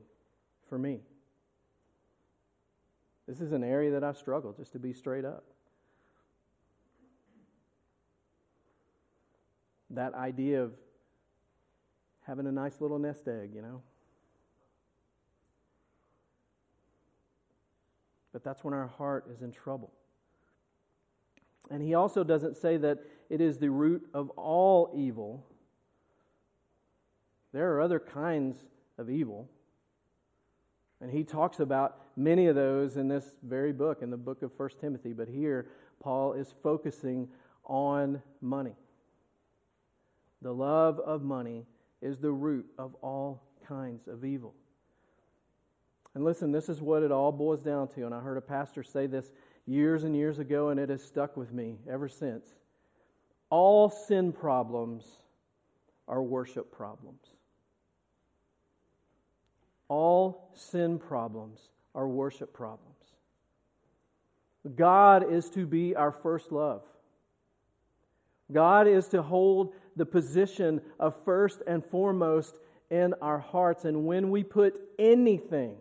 for 0.70 0.78
me. 0.78 1.00
This 3.28 3.42
is 3.42 3.52
an 3.52 3.64
area 3.64 3.90
that 3.94 4.04
I 4.04 4.14
struggle, 4.14 4.54
just 4.54 4.74
to 4.74 4.80
be 4.80 4.94
straight 4.94 5.26
up. 5.26 5.44
That 9.90 10.14
idea 10.14 10.62
of 10.62 10.74
having 12.28 12.46
a 12.46 12.52
nice 12.52 12.80
little 12.80 13.00
nest 13.00 13.28
egg, 13.28 13.56
you 13.56 13.64
know? 13.64 13.82
But 18.32 18.44
that's 18.44 18.64
when 18.64 18.74
our 18.74 18.88
heart 18.88 19.26
is 19.34 19.42
in 19.42 19.52
trouble. 19.52 19.92
And 21.70 21.82
he 21.82 21.94
also 21.94 22.24
doesn't 22.24 22.58
say 22.58 22.78
that 22.78 23.00
it 23.30 23.42
is 23.42 23.58
the 23.58 23.70
root 23.70 24.08
of 24.14 24.30
all 24.32 24.92
evil. 24.96 25.46
There 27.54 27.74
are 27.74 27.82
other 27.82 28.00
kinds 28.00 28.58
of 28.98 29.10
evil. 29.10 29.50
And 31.02 31.12
he 31.12 31.24
talks 31.24 31.60
about 31.60 32.02
many 32.16 32.48
of 32.48 32.56
those 32.56 32.98
in 32.98 33.08
this 33.08 33.26
very 33.44 33.72
book, 33.72 34.02
in 34.02 34.10
the 34.10 34.18
book 34.18 34.42
of 34.42 34.52
1 34.58 34.70
Timothy. 34.82 35.14
But 35.14 35.28
here, 35.28 35.68
Paul 36.00 36.34
is 36.34 36.54
focusing 36.62 37.30
on 37.66 38.22
money. 38.42 38.76
The 40.42 40.54
love 40.54 41.00
of 41.00 41.22
money 41.22 41.66
is 42.02 42.18
the 42.18 42.32
root 42.32 42.66
of 42.78 42.96
all 43.02 43.44
kinds 43.68 44.08
of 44.08 44.26
evil. 44.26 44.54
And 46.20 46.26
listen, 46.26 46.52
this 46.52 46.68
is 46.68 46.82
what 46.82 47.02
it 47.02 47.14
all 47.14 47.32
boils 47.32 47.62
down 47.62 47.88
to. 47.96 48.06
And 48.06 48.14
I 48.14 48.20
heard 48.20 48.36
a 48.36 48.42
pastor 48.42 48.84
say 48.84 49.08
this 49.08 49.32
years 49.66 50.04
and 50.04 50.14
years 50.14 50.38
ago, 50.38 50.68
and 50.68 50.78
it 50.78 50.90
has 50.90 51.02
stuck 51.02 51.38
with 51.38 51.54
me 51.54 51.78
ever 51.90 52.10
since. 52.10 52.46
All 53.50 53.90
sin 53.90 54.34
problems 54.34 55.06
are 56.10 56.22
worship 56.22 56.74
problems. 56.74 57.22
All 59.88 60.52
sin 60.56 61.00
problems 61.00 61.62
are 61.96 62.06
worship 62.06 62.52
problems. 62.52 62.98
God 64.76 65.32
is 65.32 65.50
to 65.52 65.66
be 65.66 65.96
our 65.96 66.12
first 66.12 66.52
love. 66.52 66.84
God 68.52 68.90
is 68.90 69.08
to 69.08 69.22
hold 69.22 69.74
the 69.96 70.06
position 70.06 70.82
of 71.00 71.16
first 71.24 71.62
and 71.66 71.82
foremost 71.86 72.60
in 72.90 73.14
our 73.22 73.40
hearts. 73.40 73.86
And 73.86 74.06
when 74.06 74.32
we 74.32 74.44
put 74.44 74.82
anything 75.00 75.78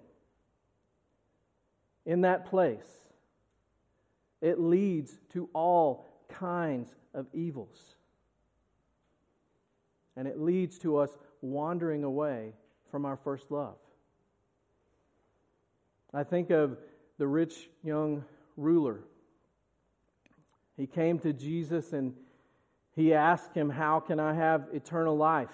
in 2.09 2.23
that 2.23 2.47
place, 2.47 2.89
it 4.41 4.59
leads 4.59 5.13
to 5.35 5.49
all 5.53 6.07
kinds 6.29 6.89
of 7.13 7.27
evils. 7.35 7.79
And 10.17 10.27
it 10.27 10.41
leads 10.41 10.79
to 10.79 10.97
us 10.97 11.11
wandering 11.43 12.05
away 12.05 12.55
from 12.91 13.05
our 13.05 13.17
first 13.17 13.51
love. 13.51 13.77
I 16.15 16.25
think 16.25 16.49
of 16.49 16.79
the 17.19 17.27
rich 17.27 17.69
young 17.85 18.25
ruler. 18.57 19.01
He 20.79 20.87
came 20.87 21.19
to 21.19 21.35
Jesus 21.35 21.93
and 21.93 22.15
he 22.97 23.13
asked 23.13 23.53
him, 23.53 23.69
How 23.69 24.01
can 24.01 24.19
I 24.19 24.33
have 24.33 24.69
eternal 24.73 25.17
life? 25.17 25.51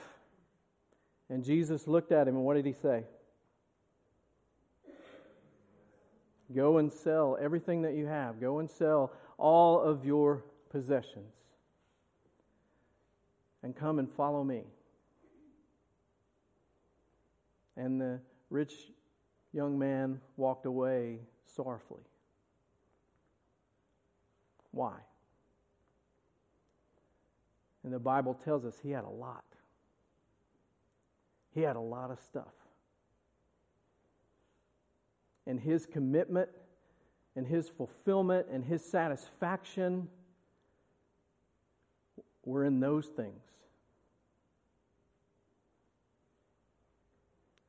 And 1.29 1.43
Jesus 1.43 1.88
looked 1.88 2.12
at 2.12 2.29
him 2.29 2.37
and 2.37 2.45
what 2.45 2.55
did 2.55 2.64
he 2.64 2.75
say? 2.75 3.03
Go 6.55 6.79
and 6.79 6.93
sell 6.93 7.37
everything 7.40 7.83
that 7.83 7.95
you 7.95 8.07
have. 8.07 8.40
Go 8.40 8.61
and 8.61 8.71
sell 8.71 9.12
all 9.38 9.81
of 9.81 10.05
your 10.05 10.45
possessions. 10.71 11.35
And 13.62 13.75
come 13.75 13.99
and 13.99 14.11
follow 14.11 14.45
me. 14.45 14.62
And 17.77 18.01
the 18.01 18.21
rich 18.51 18.73
young 19.53 19.79
man 19.79 20.21
walked 20.37 20.67
away 20.67 21.19
sorrowfully 21.47 22.03
Why? 24.71 24.95
And 27.85 27.93
the 27.93 27.99
Bible 27.99 28.35
tells 28.45 28.64
us 28.64 28.75
he 28.83 28.90
had 28.90 29.05
a 29.05 29.11
lot. 29.11 29.45
He 31.53 31.61
had 31.61 31.77
a 31.77 31.81
lot 31.81 32.11
of 32.11 32.19
stuff. 32.21 32.63
And 35.46 35.61
his 35.61 35.87
commitment 35.87 36.48
and 37.37 37.46
his 37.46 37.68
fulfillment 37.68 38.46
and 38.50 38.64
his 38.64 38.85
satisfaction 38.85 40.09
were 42.44 42.64
in 42.64 42.80
those 42.80 43.07
things. 43.07 43.42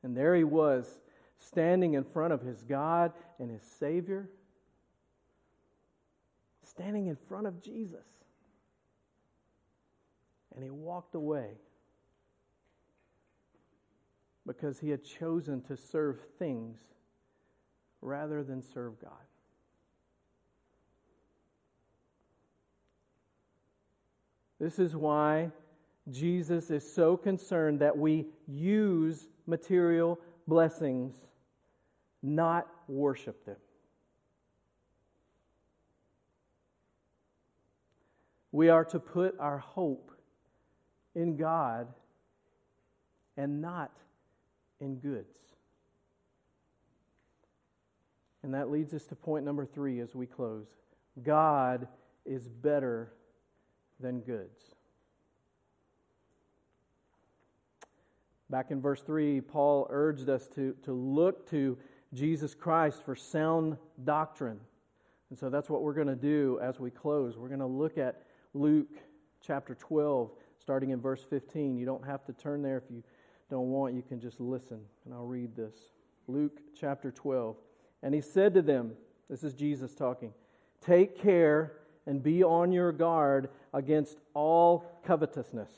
And 0.02 0.16
there 0.16 0.36
he 0.36 0.44
was, 0.44 1.00
standing 1.38 1.94
in 1.94 2.04
front 2.04 2.32
of 2.32 2.40
his 2.42 2.62
God 2.62 3.12
and 3.38 3.50
his 3.50 3.62
Savior, 3.62 4.28
standing 6.62 7.08
in 7.08 7.16
front 7.28 7.46
of 7.46 7.60
Jesus. 7.60 8.06
And 10.54 10.62
he 10.62 10.70
walked 10.70 11.14
away 11.14 11.50
because 14.46 14.78
he 14.78 14.90
had 14.90 15.04
chosen 15.04 15.60
to 15.62 15.76
serve 15.76 16.20
things 16.38 16.78
rather 18.06 18.44
than 18.44 18.62
serve 18.62 19.00
God. 19.00 19.10
This 24.60 24.78
is 24.78 24.94
why 24.94 25.50
Jesus 26.10 26.70
is 26.70 26.90
so 26.90 27.16
concerned 27.16 27.80
that 27.80 27.98
we 27.98 28.26
use 28.46 29.26
material 29.46 30.20
blessings, 30.46 31.16
not 32.22 32.68
worship 32.86 33.44
them. 33.44 33.56
We 38.52 38.68
are 38.68 38.84
to 38.84 39.00
put 39.00 39.34
our 39.40 39.58
hope 39.58 40.12
in 41.16 41.36
God 41.36 41.88
and 43.36 43.60
not 43.60 43.90
in 44.80 44.96
goods. 44.96 45.45
And 48.46 48.54
that 48.54 48.70
leads 48.70 48.94
us 48.94 49.04
to 49.06 49.16
point 49.16 49.44
number 49.44 49.66
three 49.66 49.98
as 49.98 50.14
we 50.14 50.24
close 50.24 50.68
God 51.24 51.88
is 52.24 52.46
better 52.46 53.12
than 53.98 54.20
goods. 54.20 54.76
Back 58.48 58.70
in 58.70 58.80
verse 58.80 59.02
3, 59.02 59.40
Paul 59.40 59.88
urged 59.90 60.28
us 60.28 60.46
to, 60.54 60.76
to 60.84 60.92
look 60.92 61.50
to 61.50 61.76
Jesus 62.14 62.54
Christ 62.54 63.02
for 63.04 63.16
sound 63.16 63.78
doctrine. 64.04 64.60
And 65.30 65.36
so 65.36 65.50
that's 65.50 65.68
what 65.68 65.82
we're 65.82 65.92
going 65.92 66.06
to 66.06 66.14
do 66.14 66.60
as 66.62 66.78
we 66.78 66.92
close. 66.92 67.36
We're 67.36 67.48
going 67.48 67.58
to 67.58 67.66
look 67.66 67.98
at 67.98 68.22
Luke 68.54 69.00
chapter 69.44 69.74
12, 69.74 70.30
starting 70.60 70.90
in 70.90 71.00
verse 71.00 71.24
15. 71.28 71.76
You 71.76 71.84
don't 71.84 72.06
have 72.06 72.24
to 72.26 72.32
turn 72.32 72.62
there 72.62 72.76
if 72.76 72.84
you 72.92 73.02
don't 73.50 73.70
want, 73.70 73.96
you 73.96 74.02
can 74.02 74.20
just 74.20 74.38
listen. 74.38 74.82
And 75.04 75.12
I'll 75.12 75.26
read 75.26 75.56
this. 75.56 75.74
Luke 76.28 76.60
chapter 76.78 77.10
12. 77.10 77.56
And 78.06 78.14
he 78.14 78.20
said 78.20 78.54
to 78.54 78.62
them, 78.62 78.92
This 79.28 79.42
is 79.42 79.52
Jesus 79.52 79.92
talking, 79.92 80.32
Take 80.80 81.20
care 81.20 81.72
and 82.06 82.22
be 82.22 82.44
on 82.44 82.70
your 82.70 82.92
guard 82.92 83.48
against 83.74 84.18
all 84.32 84.84
covetousness. 85.04 85.72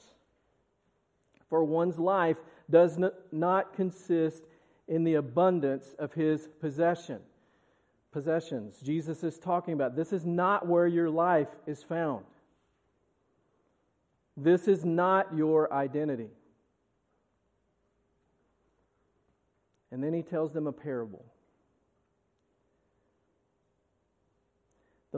For 1.49 1.65
one's 1.65 1.99
life 1.99 2.37
does 2.69 2.99
not 3.33 3.73
consist 3.73 4.43
in 4.89 5.05
the 5.05 5.15
abundance 5.15 5.95
of 5.99 6.13
his 6.13 6.51
possession. 6.61 7.21
Possessions. 8.13 8.77
Jesus 8.85 9.25
is 9.25 9.39
talking 9.39 9.73
about 9.73 9.97
this 9.97 10.13
is 10.13 10.27
not 10.27 10.67
where 10.67 10.87
your 10.87 11.09
life 11.09 11.49
is 11.67 11.83
found. 11.83 12.27
This 14.37 14.69
is 14.69 14.85
not 14.85 15.35
your 15.35 15.73
identity. 15.73 16.29
And 19.91 20.05
then 20.05 20.13
he 20.13 20.23
tells 20.23 20.53
them 20.53 20.67
a 20.67 20.73
parable. 20.73 21.25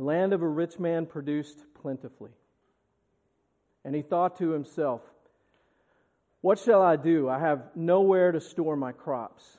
The 0.00 0.06
land 0.06 0.32
of 0.32 0.40
a 0.40 0.48
rich 0.48 0.78
man 0.78 1.04
produced 1.04 1.58
plentifully. 1.74 2.30
And 3.84 3.94
he 3.94 4.00
thought 4.00 4.38
to 4.38 4.48
himself, 4.48 5.02
What 6.40 6.58
shall 6.58 6.80
I 6.80 6.96
do? 6.96 7.28
I 7.28 7.38
have 7.38 7.64
nowhere 7.74 8.32
to 8.32 8.40
store 8.40 8.76
my 8.76 8.92
crops. 8.92 9.58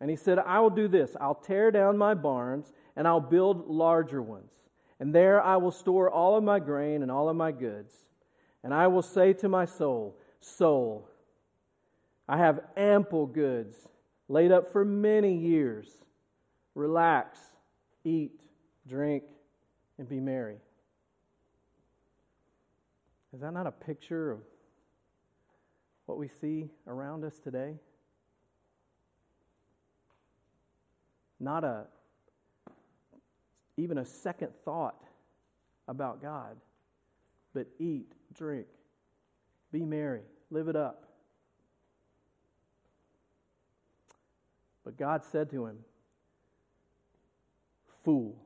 And 0.00 0.10
he 0.10 0.16
said, 0.16 0.40
I 0.40 0.58
will 0.58 0.70
do 0.70 0.88
this 0.88 1.14
I'll 1.20 1.36
tear 1.36 1.70
down 1.70 1.96
my 1.96 2.12
barns, 2.12 2.72
and 2.96 3.06
I'll 3.06 3.20
build 3.20 3.68
larger 3.68 4.20
ones. 4.20 4.50
And 4.98 5.14
there 5.14 5.40
I 5.40 5.58
will 5.58 5.70
store 5.70 6.10
all 6.10 6.36
of 6.36 6.42
my 6.42 6.58
grain 6.58 7.02
and 7.02 7.10
all 7.12 7.28
of 7.28 7.36
my 7.36 7.52
goods. 7.52 7.94
And 8.64 8.74
I 8.74 8.88
will 8.88 9.00
say 9.00 9.32
to 9.34 9.48
my 9.48 9.66
soul, 9.66 10.18
Soul, 10.40 11.08
I 12.28 12.36
have 12.36 12.64
ample 12.76 13.26
goods 13.26 13.76
laid 14.26 14.50
up 14.50 14.72
for 14.72 14.84
many 14.84 15.36
years. 15.36 15.86
Relax, 16.74 17.38
eat, 18.02 18.40
drink, 18.88 19.22
and 19.98 20.08
be 20.08 20.20
merry. 20.20 20.56
Is 23.34 23.40
that 23.40 23.52
not 23.52 23.66
a 23.66 23.72
picture 23.72 24.32
of 24.32 24.40
what 26.06 26.18
we 26.18 26.28
see 26.28 26.68
around 26.86 27.24
us 27.24 27.38
today? 27.38 27.74
Not 31.40 31.64
a 31.64 31.86
even 33.76 33.98
a 33.98 34.04
second 34.04 34.50
thought 34.64 35.02
about 35.88 36.20
God, 36.20 36.56
but 37.54 37.66
eat, 37.78 38.12
drink, 38.34 38.66
be 39.72 39.84
merry, 39.84 40.20
live 40.50 40.68
it 40.68 40.76
up. 40.76 41.08
But 44.84 44.96
God 44.98 45.22
said 45.24 45.50
to 45.50 45.66
him, 45.66 45.78
Fool. 48.04 48.36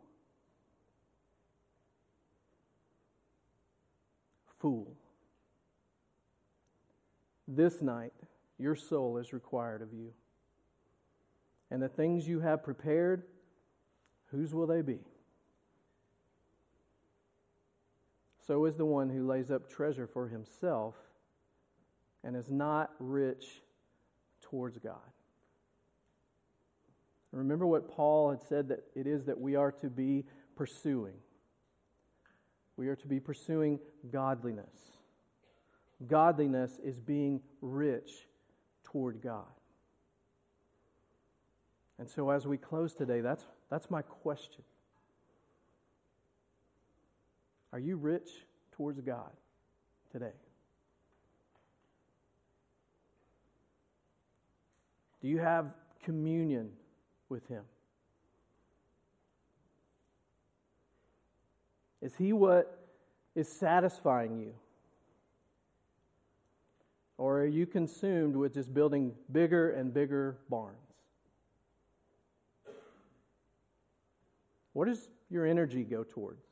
Fool. 4.59 4.97
This 7.49 7.81
night, 7.81 8.13
your 8.59 8.75
soul 8.75 9.19
is 9.19 9.33
required 9.33 9.83
of 9.83 9.93
you. 9.93 10.13
And 11.71 11.83
the 11.83 11.89
things 11.89 12.27
you 12.27 12.41
have 12.41 12.63
prepared, 12.63 13.25
whose 14.27 14.55
will 14.55 14.67
they 14.67 14.83
be? 14.83 14.99
So 18.47 18.65
is 18.65 18.77
the 18.77 18.85
one 18.85 19.11
who 19.11 19.27
lays 19.27 19.51
up 19.51 19.69
treasure 19.69 20.07
for 20.07 20.29
himself 20.29 20.95
and 22.23 22.37
is 22.37 22.51
not 22.51 22.91
rich 22.99 23.45
towards 24.41 24.79
God. 24.79 24.97
Remember 27.33 27.67
what 27.67 27.91
Paul 27.91 28.31
had 28.31 28.43
said 28.43 28.69
that 28.69 28.85
it 28.95 29.07
is 29.07 29.27
that 29.27 29.39
we 29.39 29.57
are 29.57 29.73
to 29.73 29.91
be 29.91 30.25
pursuing. 30.57 31.15
We 32.77 32.89
are 32.89 32.97
to 32.97 33.07
be 33.07 33.21
pursuing 33.21 33.79
godliness. 34.13 34.93
Godliness 36.07 36.79
is 36.85 37.01
being 37.01 37.41
rich 37.63 38.11
toward 38.85 39.23
God. 39.23 39.45
And 41.99 42.09
so, 42.09 42.29
as 42.31 42.47
we 42.47 42.59
close 42.59 42.95
today, 42.95 43.21
that's, 43.23 43.45
that's 43.71 43.91
my 43.91 44.03
question. 44.03 44.63
Are 47.73 47.79
you 47.79 47.97
rich 47.97 48.29
towards 48.73 49.01
God 49.01 49.31
today? 50.13 50.33
Do 55.23 55.29
you 55.29 55.39
have 55.39 55.67
communion 56.05 56.71
with 57.29 57.47
Him? 57.49 57.65
Is 62.03 62.15
He 62.17 62.33
what 62.33 62.79
is 63.35 63.49
satisfying 63.49 64.39
you? 64.39 64.53
Or 67.19 67.41
are 67.41 67.47
you 67.47 67.67
consumed 67.67 68.37
with 68.37 68.55
just 68.55 68.75
building 68.75 69.13
bigger 69.33 69.71
and 69.71 69.93
bigger 69.93 70.39
barns? 70.51 70.77
What 74.75 74.89
does 74.89 75.09
your 75.31 75.47
energy 75.47 75.85
go 75.85 76.05
towards? 76.05 76.45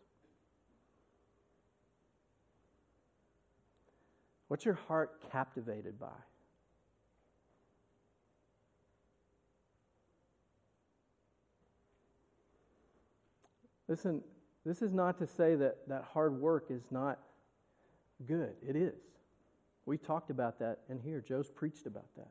What's 4.49 4.65
your 4.65 4.75
heart 4.89 5.21
captivated 5.31 5.99
by? 5.99 6.07
Listen, 13.89 14.23
this 14.65 14.81
is 14.81 14.93
not 14.93 15.19
to 15.19 15.27
say 15.27 15.55
that, 15.57 15.89
that 15.89 16.05
hard 16.12 16.41
work 16.41 16.67
is 16.71 16.83
not 16.91 17.19
good. 18.27 18.55
It 18.67 18.77
is. 18.77 18.95
We 19.87 19.99
talked 19.99 20.31
about 20.31 20.59
that 20.61 20.79
in 20.89 20.99
here. 20.99 21.21
Joe's 21.21 21.51
preached 21.51 21.87
about 21.87 22.07
that. 22.17 22.31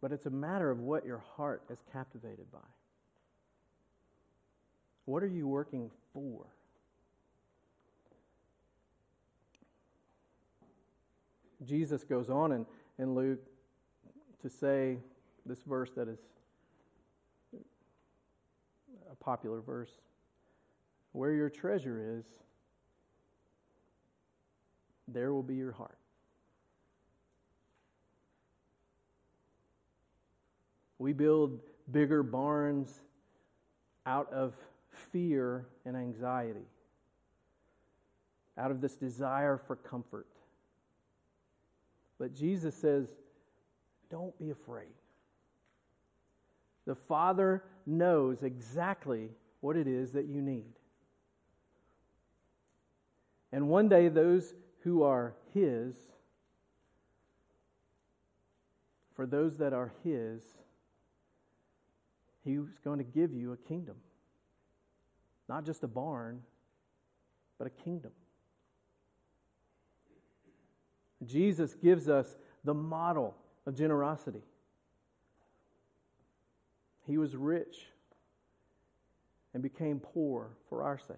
But 0.00 0.12
it's 0.12 0.26
a 0.26 0.30
matter 0.30 0.70
of 0.70 0.78
what 0.78 1.04
your 1.04 1.22
heart 1.36 1.62
is 1.70 1.78
captivated 1.92 2.50
by. 2.52 2.58
What 5.06 5.22
are 5.22 5.28
you 5.28 5.48
working 5.48 5.90
for? 6.12 6.46
Jesus 11.64 12.04
goes 12.04 12.28
on 12.28 12.52
in, 12.52 12.66
in 12.98 13.14
Luke 13.14 13.40
to 14.42 14.50
say 14.50 14.98
this 15.44 15.62
verse 15.62 15.90
that 15.96 16.08
is 16.08 16.18
popular 19.20 19.60
verse 19.60 19.90
where 21.12 21.32
your 21.32 21.48
treasure 21.48 22.18
is, 22.18 22.24
there 25.08 25.32
will 25.32 25.42
be 25.42 25.54
your 25.54 25.72
heart. 25.72 25.98
We 30.98 31.12
build 31.12 31.60
bigger 31.90 32.22
barns 32.22 33.00
out 34.04 34.32
of 34.32 34.54
fear 35.12 35.66
and 35.84 35.96
anxiety, 35.96 36.66
out 38.58 38.70
of 38.70 38.80
this 38.80 38.96
desire 38.96 39.60
for 39.66 39.76
comfort. 39.76 40.26
But 42.18 42.34
Jesus 42.34 42.74
says, 42.74 43.08
don't 44.10 44.38
be 44.38 44.50
afraid. 44.50 44.88
The 46.86 46.94
Father 46.94 47.64
knows 47.84 48.42
exactly 48.42 49.30
what 49.60 49.76
it 49.76 49.86
is 49.86 50.12
that 50.12 50.26
you 50.26 50.40
need. 50.40 50.72
And 53.52 53.68
one 53.68 53.88
day, 53.88 54.08
those 54.08 54.54
who 54.80 55.02
are 55.02 55.34
His, 55.52 55.94
for 59.14 59.26
those 59.26 59.56
that 59.58 59.72
are 59.72 59.92
His, 60.04 60.42
He's 62.44 62.78
going 62.84 62.98
to 62.98 63.04
give 63.04 63.32
you 63.32 63.52
a 63.52 63.56
kingdom. 63.56 63.96
Not 65.48 65.64
just 65.64 65.82
a 65.82 65.88
barn, 65.88 66.42
but 67.58 67.66
a 67.66 67.70
kingdom. 67.70 68.12
Jesus 71.24 71.74
gives 71.74 72.08
us 72.08 72.36
the 72.62 72.74
model 72.74 73.34
of 73.66 73.74
generosity. 73.74 74.42
He 77.06 77.18
was 77.18 77.36
rich 77.36 77.86
and 79.54 79.62
became 79.62 80.00
poor 80.00 80.50
for 80.68 80.82
our 80.82 80.98
sake. 80.98 81.16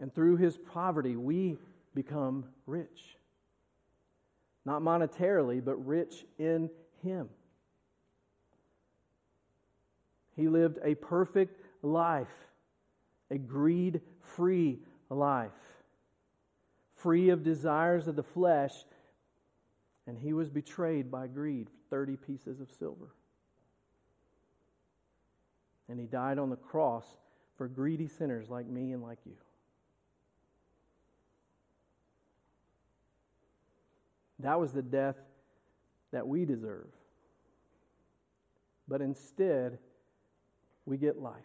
And 0.00 0.12
through 0.12 0.36
his 0.36 0.56
poverty, 0.56 1.16
we 1.16 1.56
become 1.94 2.46
rich. 2.66 3.16
Not 4.64 4.82
monetarily, 4.82 5.62
but 5.62 5.86
rich 5.86 6.24
in 6.38 6.70
him. 7.02 7.28
He 10.34 10.48
lived 10.48 10.78
a 10.82 10.94
perfect 10.96 11.60
life, 11.82 12.48
a 13.30 13.38
greed 13.38 14.00
free 14.20 14.80
life, 15.10 15.52
free 16.96 17.28
of 17.28 17.44
desires 17.44 18.08
of 18.08 18.16
the 18.16 18.22
flesh, 18.22 18.72
and 20.06 20.18
he 20.18 20.32
was 20.32 20.48
betrayed 20.48 21.10
by 21.10 21.28
greed 21.28 21.70
30 21.94 22.16
pieces 22.16 22.58
of 22.58 22.68
silver. 22.76 23.14
And 25.88 26.00
he 26.00 26.06
died 26.06 26.40
on 26.40 26.50
the 26.50 26.56
cross 26.56 27.04
for 27.56 27.68
greedy 27.68 28.08
sinners 28.08 28.50
like 28.50 28.66
me 28.66 28.90
and 28.90 29.00
like 29.00 29.20
you. 29.24 29.36
That 34.40 34.58
was 34.58 34.72
the 34.72 34.82
death 34.82 35.14
that 36.10 36.26
we 36.26 36.44
deserve. 36.44 36.88
But 38.88 39.00
instead, 39.00 39.78
we 40.86 40.96
get 40.96 41.22
life. 41.22 41.36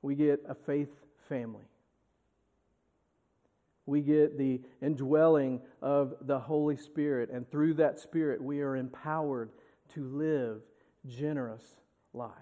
We 0.00 0.14
get 0.14 0.40
a 0.48 0.54
faith 0.54 0.88
family. 1.28 1.66
We 3.88 4.02
get 4.02 4.36
the 4.36 4.60
indwelling 4.82 5.62
of 5.80 6.14
the 6.20 6.38
Holy 6.38 6.76
Spirit, 6.76 7.30
and 7.30 7.50
through 7.50 7.72
that 7.74 7.98
Spirit, 7.98 8.42
we 8.42 8.60
are 8.60 8.76
empowered 8.76 9.50
to 9.94 10.04
live 10.04 10.60
generous 11.06 11.62
lives. 12.12 12.34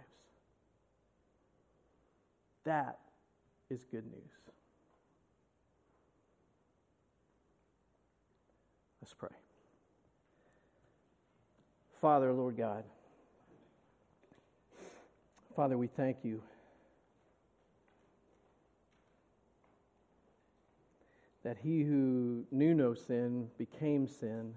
That 2.65 2.99
is 3.71 3.85
good 3.85 4.07
news. 4.07 4.33
Let's 9.01 9.15
pray. 9.15 9.29
Father, 12.01 12.33
Lord 12.33 12.57
God, 12.57 12.83
Father, 15.55 15.79
we 15.79 15.87
thank 15.87 16.17
you. 16.25 16.43
That 21.47 21.59
he 21.63 21.85
who 21.85 22.45
knew 22.51 22.75
no 22.75 22.93
sin 22.93 23.47
became 23.57 24.09
sin 24.09 24.53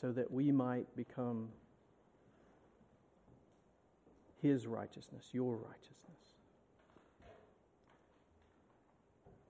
so 0.00 0.12
that 0.12 0.30
we 0.30 0.52
might 0.52 0.86
become 0.94 1.48
his 4.40 4.68
righteousness, 4.68 5.30
your 5.32 5.56
righteousness. 5.56 5.96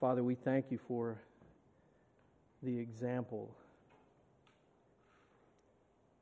Father, 0.00 0.24
we 0.24 0.34
thank 0.34 0.70
you 0.70 0.78
for 0.78 1.20
the 2.62 2.78
example 2.78 3.54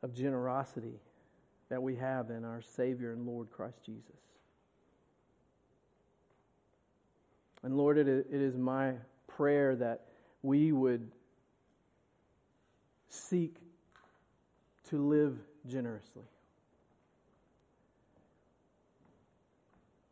of 0.02 0.12
generosity 0.12 0.98
that 1.68 1.80
we 1.80 1.94
have 1.94 2.30
in 2.30 2.44
our 2.44 2.62
Savior 2.62 3.12
and 3.12 3.24
Lord 3.26 3.48
Christ 3.52 3.78
Jesus. 3.86 4.10
And 7.62 7.76
Lord, 7.76 7.96
it 7.96 8.26
is 8.32 8.56
my 8.56 8.94
prayer 9.28 9.76
that 9.76 10.08
we 10.42 10.72
would 10.72 11.10
seek 13.08 13.56
to 14.90 14.98
live 14.98 15.38
generously. 15.66 16.24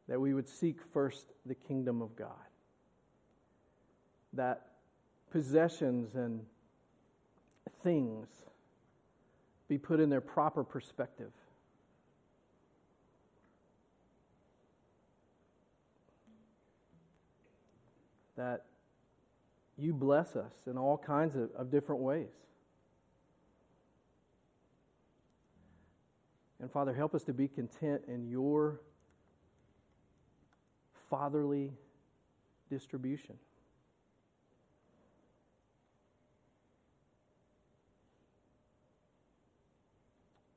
That 0.09 0.21
we 0.21 0.35
would 0.35 0.49
seek 0.49 0.77
first 0.93 1.27
the 1.47 1.55
kingdom 1.55 2.03
of 2.03 2.17
God. 2.17 2.29
That 4.33 4.67
possessions 5.31 6.15
and 6.15 6.41
things 7.83 8.29
be 9.69 9.79
put 9.79 10.01
in 10.01 10.11
their 10.11 10.21
proper 10.21 10.65
perspective. 10.65 11.31
that 18.41 18.65
you 19.81 19.95
bless 19.95 20.37
us 20.37 20.53
in 20.67 20.77
all 20.77 20.99
kinds 20.99 21.35
of, 21.37 21.51
of 21.57 21.71
different 21.71 22.03
ways. 22.03 22.29
And 26.61 26.71
Father, 26.71 26.93
help 26.93 27.15
us 27.15 27.23
to 27.25 27.33
be 27.33 27.49
content 27.49 28.03
in 28.07 28.29
your 28.29 28.81
fatherly 31.09 31.73
distribution. 32.69 33.37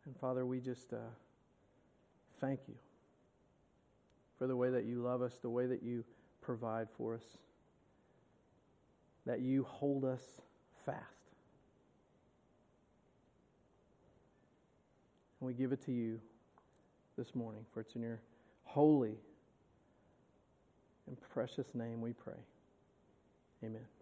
And 0.06 0.18
Father, 0.18 0.46
we 0.46 0.60
just 0.60 0.92
uh, 0.92 0.98
thank 2.42 2.60
you 2.68 2.76
for 4.38 4.48
the 4.48 4.56
way 4.56 4.70
that 4.70 4.84
you 4.84 5.02
love 5.02 5.22
us, 5.22 5.38
the 5.42 5.50
way 5.50 5.66
that 5.68 5.82
you 5.82 6.04
provide 6.42 6.90
for 6.98 7.16
us 7.16 7.24
that 9.26 9.42
you 9.42 9.64
hold 9.64 10.06
us 10.06 10.22
fast. 10.86 11.00
And 15.40 15.48
we 15.48 15.54
give 15.54 15.72
it 15.72 15.86
to 15.86 15.92
you 15.92 16.20
this 17.18 17.36
morning, 17.36 17.66
for 17.74 17.82
it's 17.82 17.96
in 17.96 18.02
your 18.02 18.20
holy 18.64 19.18
and 21.08 21.18
precious 21.34 21.68
name 21.74 22.02
we 22.02 22.14
pray. 22.14 22.34
Amen. 23.64 23.93